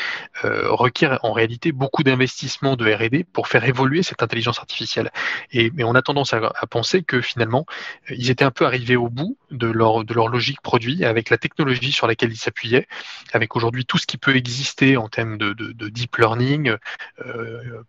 euh, 0.43 0.71
requiert 0.71 1.19
en 1.23 1.31
réalité 1.31 1.71
beaucoup 1.71 2.03
d'investissements 2.03 2.75
de 2.75 2.91
R&D 2.91 3.25
pour 3.31 3.47
faire 3.47 3.63
évoluer 3.63 4.03
cette 4.03 4.21
intelligence 4.21 4.59
artificielle. 4.59 5.11
Et 5.51 5.71
mais 5.75 5.83
on 5.83 5.95
a 5.95 6.01
tendance 6.01 6.33
à, 6.33 6.51
penser 6.69 7.03
que 7.03 7.21
finalement, 7.21 7.65
euh, 8.11 8.15
ils 8.17 8.29
étaient 8.29 8.45
un 8.45 8.51
peu 8.51 8.65
arrivés 8.65 8.95
au 8.95 9.09
bout 9.09 9.37
de 9.51 9.67
leur 9.67 10.03
de 10.03 10.13
leur 10.13 10.27
logique 10.27 10.61
produit 10.61 11.05
avec 11.05 11.29
la 11.29 11.37
technologie 11.37 11.91
sur 11.91 12.07
laquelle 12.07 12.31
ils 12.31 12.37
s'appuyaient, 12.37 12.87
avec 13.33 13.55
aujourd'hui 13.55 13.85
tout 13.85 13.97
ce 13.97 14.05
qui 14.05 14.17
peut 14.17 14.35
exister 14.35 14.97
en 14.97 15.07
termes 15.07 15.37
de, 15.37 15.53
de, 15.53 15.71
de 15.71 15.89
deep 15.89 16.17
learning. 16.17 16.75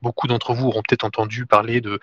Beaucoup 0.02 0.26
d'entre 0.28 0.54
vous 0.54 0.68
auront 0.68 0.82
peut-être 0.82 1.04
entendu 1.04 1.46
parler 1.46 1.80
de 1.80 1.98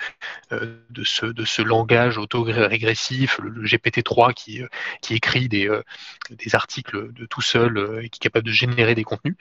de 0.51 1.03
ce 1.03 1.25
de 1.25 1.45
ce 1.45 1.61
langage 1.61 1.84
langage 1.85 2.17
auto-régressif, 2.17 3.39
le, 3.43 3.63
GPT-3 3.63 4.33
qui, 4.33 4.63
euh, 4.63 4.67
qui 5.01 5.13
écrit 5.13 5.47
des, 5.47 5.67
euh, 5.69 5.83
des 6.31 6.55
articles 6.55 7.13
de 7.13 7.25
tout 7.27 7.41
seul 7.41 7.77
euh, 7.77 8.03
et 8.03 8.09
qui 8.09 8.17
est 8.17 8.23
capable 8.23 8.47
de 8.47 8.51
générer 8.51 8.95
des 8.95 9.03
contenus. 9.03 9.35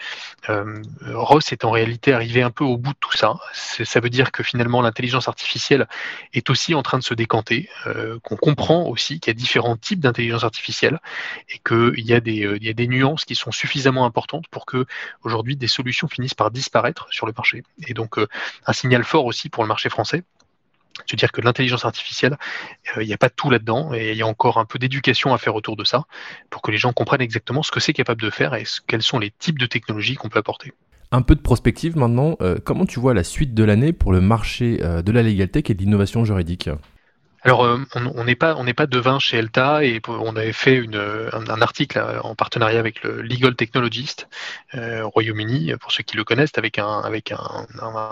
Ross 1.07 1.52
est 1.52 1.64
en 1.64 1.70
réalité 1.70 2.12
arrivé 2.12 2.42
un 2.42 2.50
peu 2.50 2.64
au 2.64 2.76
bout 2.76 2.92
de 2.92 2.98
tout 3.00 3.16
ça. 3.16 3.35
Ça 3.54 4.00
veut 4.00 4.11
dire 4.11 4.30
que 4.33 4.42
finalement 4.42 4.83
l'intelligence 4.83 5.28
artificielle 5.28 5.88
est 6.33 6.50
aussi 6.50 6.74
en 6.74 6.83
train 6.83 6.98
de 6.98 7.02
se 7.02 7.14
décanter, 7.14 7.68
qu'on 8.22 8.37
comprend 8.37 8.87
aussi 8.87 9.20
qu'il 9.20 9.30
y 9.30 9.35
a 9.37 9.38
différents 9.38 9.76
types 9.76 10.00
d'intelligence 10.00 10.44
artificielle 10.44 11.00
et 11.48 11.61
qu'il 11.66 12.04
y, 12.04 12.12
a 12.12 12.20
des, 12.20 12.59
y 12.61 12.68
a 12.68 12.72
des 12.72 12.88
nuances 12.88 13.24
qui 13.24 13.35
sont 13.35 13.52
suffisamment 13.52 14.04
importantes 14.04 14.48
pour 14.48 14.66
que 14.66 14.87
aujourd'hui 15.22 15.57
des 15.57 15.68
solutions 15.68 16.09
finissent 16.09 16.35
par 16.35 16.50
disparaître 16.50 17.07
sur 17.11 17.26
le 17.26 17.33
marché. 17.37 17.62
Et 17.87 17.94
donc 17.94 18.18
un 18.18 18.72
signal 18.72 19.04
fort 19.04 19.24
aussi 19.24 19.48
pour 19.48 19.62
le 19.62 19.68
marché 19.68 19.88
français 19.88 20.24
cest 21.07 21.18
dire 21.18 21.33
que 21.33 21.40
l'intelligence 21.40 21.85
artificielle, 21.85 22.37
euh, 22.96 23.02
il 23.02 23.07
n'y 23.07 23.14
a 23.14 23.18
pas 23.18 23.30
tout 23.30 23.50
là-dedans 23.50 23.92
et 23.92 24.12
il 24.12 24.16
y 24.16 24.22
a 24.22 24.26
encore 24.26 24.59
un 24.59 24.64
peu 24.64 24.78
d'éducation 24.78 25.35
à 25.35 25.38
faire 25.38 25.54
autour 25.54 25.76
de 25.76 25.85
ça 25.85 26.04
pour 26.50 26.62
que 26.62 26.70
les 26.70 26.78
gens 26.78 26.92
comprennent 26.92 27.20
exactement 27.20 27.62
ce 27.62 27.70
que 27.70 27.80
c'est 27.80 27.92
capable 27.92 28.22
de 28.22 28.30
faire 28.30 28.54
et 28.54 28.64
quels 28.87 29.02
sont 29.02 29.18
les 29.18 29.30
types 29.30 29.59
de 29.59 29.66
technologies 29.66 30.14
qu'on 30.14 30.28
peut 30.28 30.38
apporter. 30.38 30.72
Un 31.11 31.22
peu 31.22 31.35
de 31.35 31.40
prospective 31.40 31.96
maintenant, 31.96 32.37
euh, 32.40 32.57
comment 32.64 32.87
tu 32.87 32.98
vois 32.98 33.14
la 33.14 33.24
suite 33.24 33.54
de 33.54 33.64
l'année 33.64 33.92
pour 33.92 34.12
le 34.12 34.20
marché 34.20 34.78
euh, 34.83 35.02
de 35.02 35.12
la 35.12 35.22
legal 35.22 35.48
tech 35.48 35.64
et 35.68 35.74
de 35.74 35.80
l'innovation 35.80 36.24
juridique? 36.24 36.68
Alors, 37.44 37.62
euh, 37.66 37.78
on 37.94 38.24
n'est 38.24 38.37
pas 38.37 38.57
on 38.57 38.64
n'est 38.64 38.72
pas 38.72 38.87
devin 38.87 39.18
chez 39.18 39.37
Elta 39.37 39.85
et 39.85 40.00
on 40.09 40.35
avait 40.35 40.54
fait 40.54 40.83
un, 40.88 41.61
article 41.61 41.98
euh, 41.98 42.18
en 42.22 42.35
partenariat 42.35 42.78
avec 42.78 43.02
le 43.02 43.20
Legal 43.20 43.54
Technologist 43.54 44.28
euh, 44.74 45.04
Royaume-Uni, 45.04 45.74
pour 45.78 45.92
ceux 45.92 46.02
qui 46.02 46.16
le 46.16 46.24
connaissent, 46.24 46.57
avec 46.57 46.78
un 46.78 47.00
avec 47.00 47.33
un, 47.33 47.66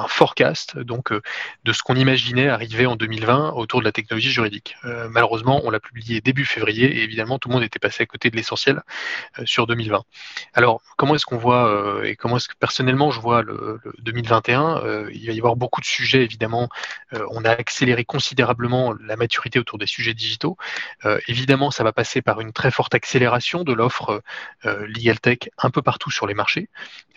forecast 0.07 0.79
donc 0.79 1.13
euh, 1.13 1.23
de 1.65 1.73
ce 1.73 1.83
qu'on 1.83 1.95
imaginait 1.95 2.51
arriver 2.51 2.85
en 2.85 2.95
2020 2.95 3.53
autour 3.53 3.81
de 3.81 3.87
la 3.87 3.93
technologie 3.93 4.31
juridique. 4.31 4.77
malheureusement, 5.11 5.63
on 5.65 5.71
l'a 5.71 5.81
publié 5.81 6.21
début 6.21 6.45
février 6.45 6.99
et 6.99 7.03
évidemment 7.03 7.39
tout 7.39 7.49
le 7.49 7.55
monde 7.55 7.65
était 7.65 7.79
passé 7.79 8.03
à 8.03 8.07
côté 8.07 8.31
de 8.31 8.37
l'essentiel 8.37 8.83
sur 9.47 9.67
2020. 9.67 10.03
Alors, 10.53 10.83
comment 10.99 11.15
est-ce 11.15 11.25
qu'on 11.25 11.39
voit 11.39 12.03
et 12.05 12.17
comment 12.17 12.37
est-ce 12.37 12.49
que 12.49 12.57
personnellement 12.59 13.11
je 13.11 13.21
vois 13.21 13.43
le, 13.43 13.81
le 13.83 13.93
2021 14.01 15.09
Il 15.13 15.27
va 15.27 15.33
y 15.33 15.39
avoir 15.39 15.57
beaucoup 15.57 15.81
de 15.81 15.87
sujets 15.87 16.23
évidemment. 16.23 16.69
on 17.31 17.45
a 17.45 17.51
accéléré 17.51 18.05
considérablement 18.05 18.93
la 19.01 19.17
maturité 19.23 19.59
autour 19.59 19.79
des 19.79 19.87
sujets 19.87 20.15
digitaux. 20.15 20.57
Euh, 21.05 21.19
évidemment, 21.29 21.71
ça 21.71 21.85
va 21.85 21.93
passer 21.93 22.23
par 22.23 22.41
une 22.41 22.53
très 22.53 22.71
forte 22.71 22.95
accélération 22.95 23.63
de 23.63 23.73
l'offre 23.73 24.23
euh, 24.67 24.87
legal 24.87 25.21
tech 25.21 25.39
un 25.59 25.71
peu 25.71 25.81
partout 25.81 26.11
sur 26.11 26.27
les 26.27 26.35
marchés, 26.35 26.69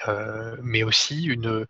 euh, 0.08 0.56
mais 0.62 0.84
aussi 0.84 1.24
une 1.24 1.66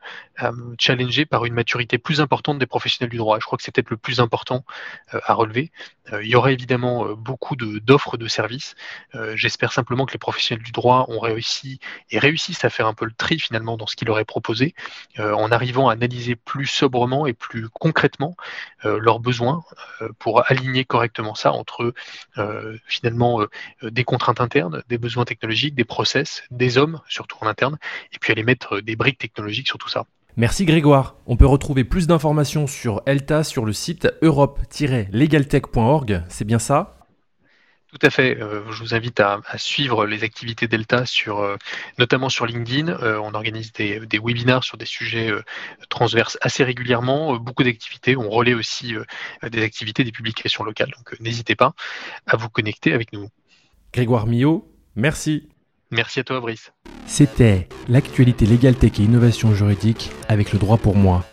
challengée 0.77 1.25
par 1.25 1.45
une 1.45 1.53
maturité 1.53 1.97
plus 1.97 2.19
importante 2.19 2.59
des 2.59 2.65
professionnels 2.65 3.09
du 3.09 3.17
droit. 3.17 3.39
Je 3.39 3.45
crois 3.45 3.57
que 3.57 3.63
c'est 3.63 3.73
peut-être 3.73 3.89
le 3.89 3.97
plus 3.97 4.19
important 4.19 4.65
à 5.11 5.33
relever. 5.33 5.71
il 6.11 6.27
y 6.27 6.35
aura 6.35 6.51
évidemment 6.51 7.13
beaucoup 7.13 7.55
d'offres 7.55 8.17
de, 8.17 8.27
services. 8.27 8.75
J'espère 9.35 9.71
simplement 9.71 10.05
que 10.05 10.11
les 10.11 10.19
professionnels 10.19 10.63
du 10.63 10.73
droit 10.73 11.05
ont 11.07 11.19
réussi 11.19 11.79
et 12.11 12.19
réussissent 12.19 12.65
à 12.65 12.69
faire 12.69 12.87
un 12.87 12.93
peu 12.93 13.05
le 13.05 13.13
tri 13.13 13.39
finalement 13.39 13.77
dans 13.77 13.87
ce 13.87 13.95
qu'ils 13.95 14.09
leur 14.09 14.19
est 14.19 14.25
proposé, 14.25 14.75
en 15.17 15.51
arrivant 15.51 15.87
à 15.87 15.93
analyser 15.93 16.35
plus 16.35 16.67
sobrement 16.67 17.27
et 17.27 17.33
plus 17.33 17.69
concrètement 17.69 18.35
leurs 18.83 19.19
besoins 19.19 19.63
pour 20.25 20.41
aligner 20.49 20.83
correctement 20.85 21.35
ça 21.35 21.53
entre 21.53 21.93
euh, 22.39 22.77
finalement 22.87 23.41
euh, 23.41 23.47
des 23.91 24.03
contraintes 24.03 24.41
internes, 24.41 24.81
des 24.89 24.97
besoins 24.97 25.23
technologiques, 25.23 25.75
des 25.75 25.83
process, 25.83 26.41
des 26.49 26.79
hommes 26.79 26.99
surtout 27.07 27.37
en 27.41 27.45
interne, 27.45 27.77
et 28.11 28.17
puis 28.17 28.31
aller 28.31 28.41
mettre 28.41 28.79
des 28.79 28.95
briques 28.95 29.19
technologiques 29.19 29.67
sur 29.67 29.77
tout 29.77 29.87
ça. 29.87 30.07
Merci 30.35 30.65
Grégoire. 30.65 31.13
On 31.27 31.37
peut 31.37 31.45
retrouver 31.45 31.83
plus 31.83 32.07
d'informations 32.07 32.65
sur 32.65 33.03
ELTA 33.05 33.43
sur 33.43 33.65
le 33.65 33.73
site 33.73 34.07
europe-legaltech.org, 34.23 36.23
c'est 36.27 36.45
bien 36.45 36.57
ça? 36.57 37.04
Tout 37.97 38.05
à 38.05 38.09
fait. 38.09 38.37
Euh, 38.41 38.61
je 38.71 38.83
vous 38.83 38.93
invite 38.93 39.21
à, 39.21 39.39
suivre 39.55 40.05
les 40.05 40.23
activités 40.23 40.67
Delta, 40.67 41.05
sur, 41.05 41.39
euh, 41.39 41.55
notamment 41.97 42.27
sur 42.27 42.45
LinkedIn. 42.45 42.89
Euh, 42.89 43.17
on 43.19 43.33
organise 43.33 43.71
des, 43.71 44.01
des, 44.05 44.19
webinars 44.19 44.65
sur 44.65 44.77
des 44.77 44.85
sujets 44.85 45.31
transverses 45.87 46.37
assez 46.41 46.63
régulièrement. 46.65 47.37
beaucoup 47.37 47.63
d'activités. 47.63 48.17
On 48.17 48.29
relaie 48.29 48.53
aussi 48.53 48.95
des 49.43 49.63
activités 49.63 50.03
des 50.03 50.11
publications 50.11 50.63
locales. 50.63 50.91
Donc 50.97 51.17
n'hésitez 51.21 51.55
pas 51.55 51.73
à 52.27 52.35
vous 52.35 52.49
connecter 52.49 52.91
avec 52.91 53.13
nous. 53.13 53.29
Grégoire 53.93 54.27
Millot, 54.27 54.69
merci. 54.95 55.47
Merci 55.91 56.19
à 56.19 56.23
toi, 56.25 56.41
Brice. 56.41 56.73
C'était 57.05 57.69
l'actualité 57.87 58.45
légale 58.45 58.75
tech 58.75 58.99
et 58.99 59.03
innovation 59.03 59.53
juridique 59.53 60.09
avec 60.27 60.51
le 60.51 60.59
droit 60.59 60.77
pour 60.77 60.95
moi. 60.95 61.23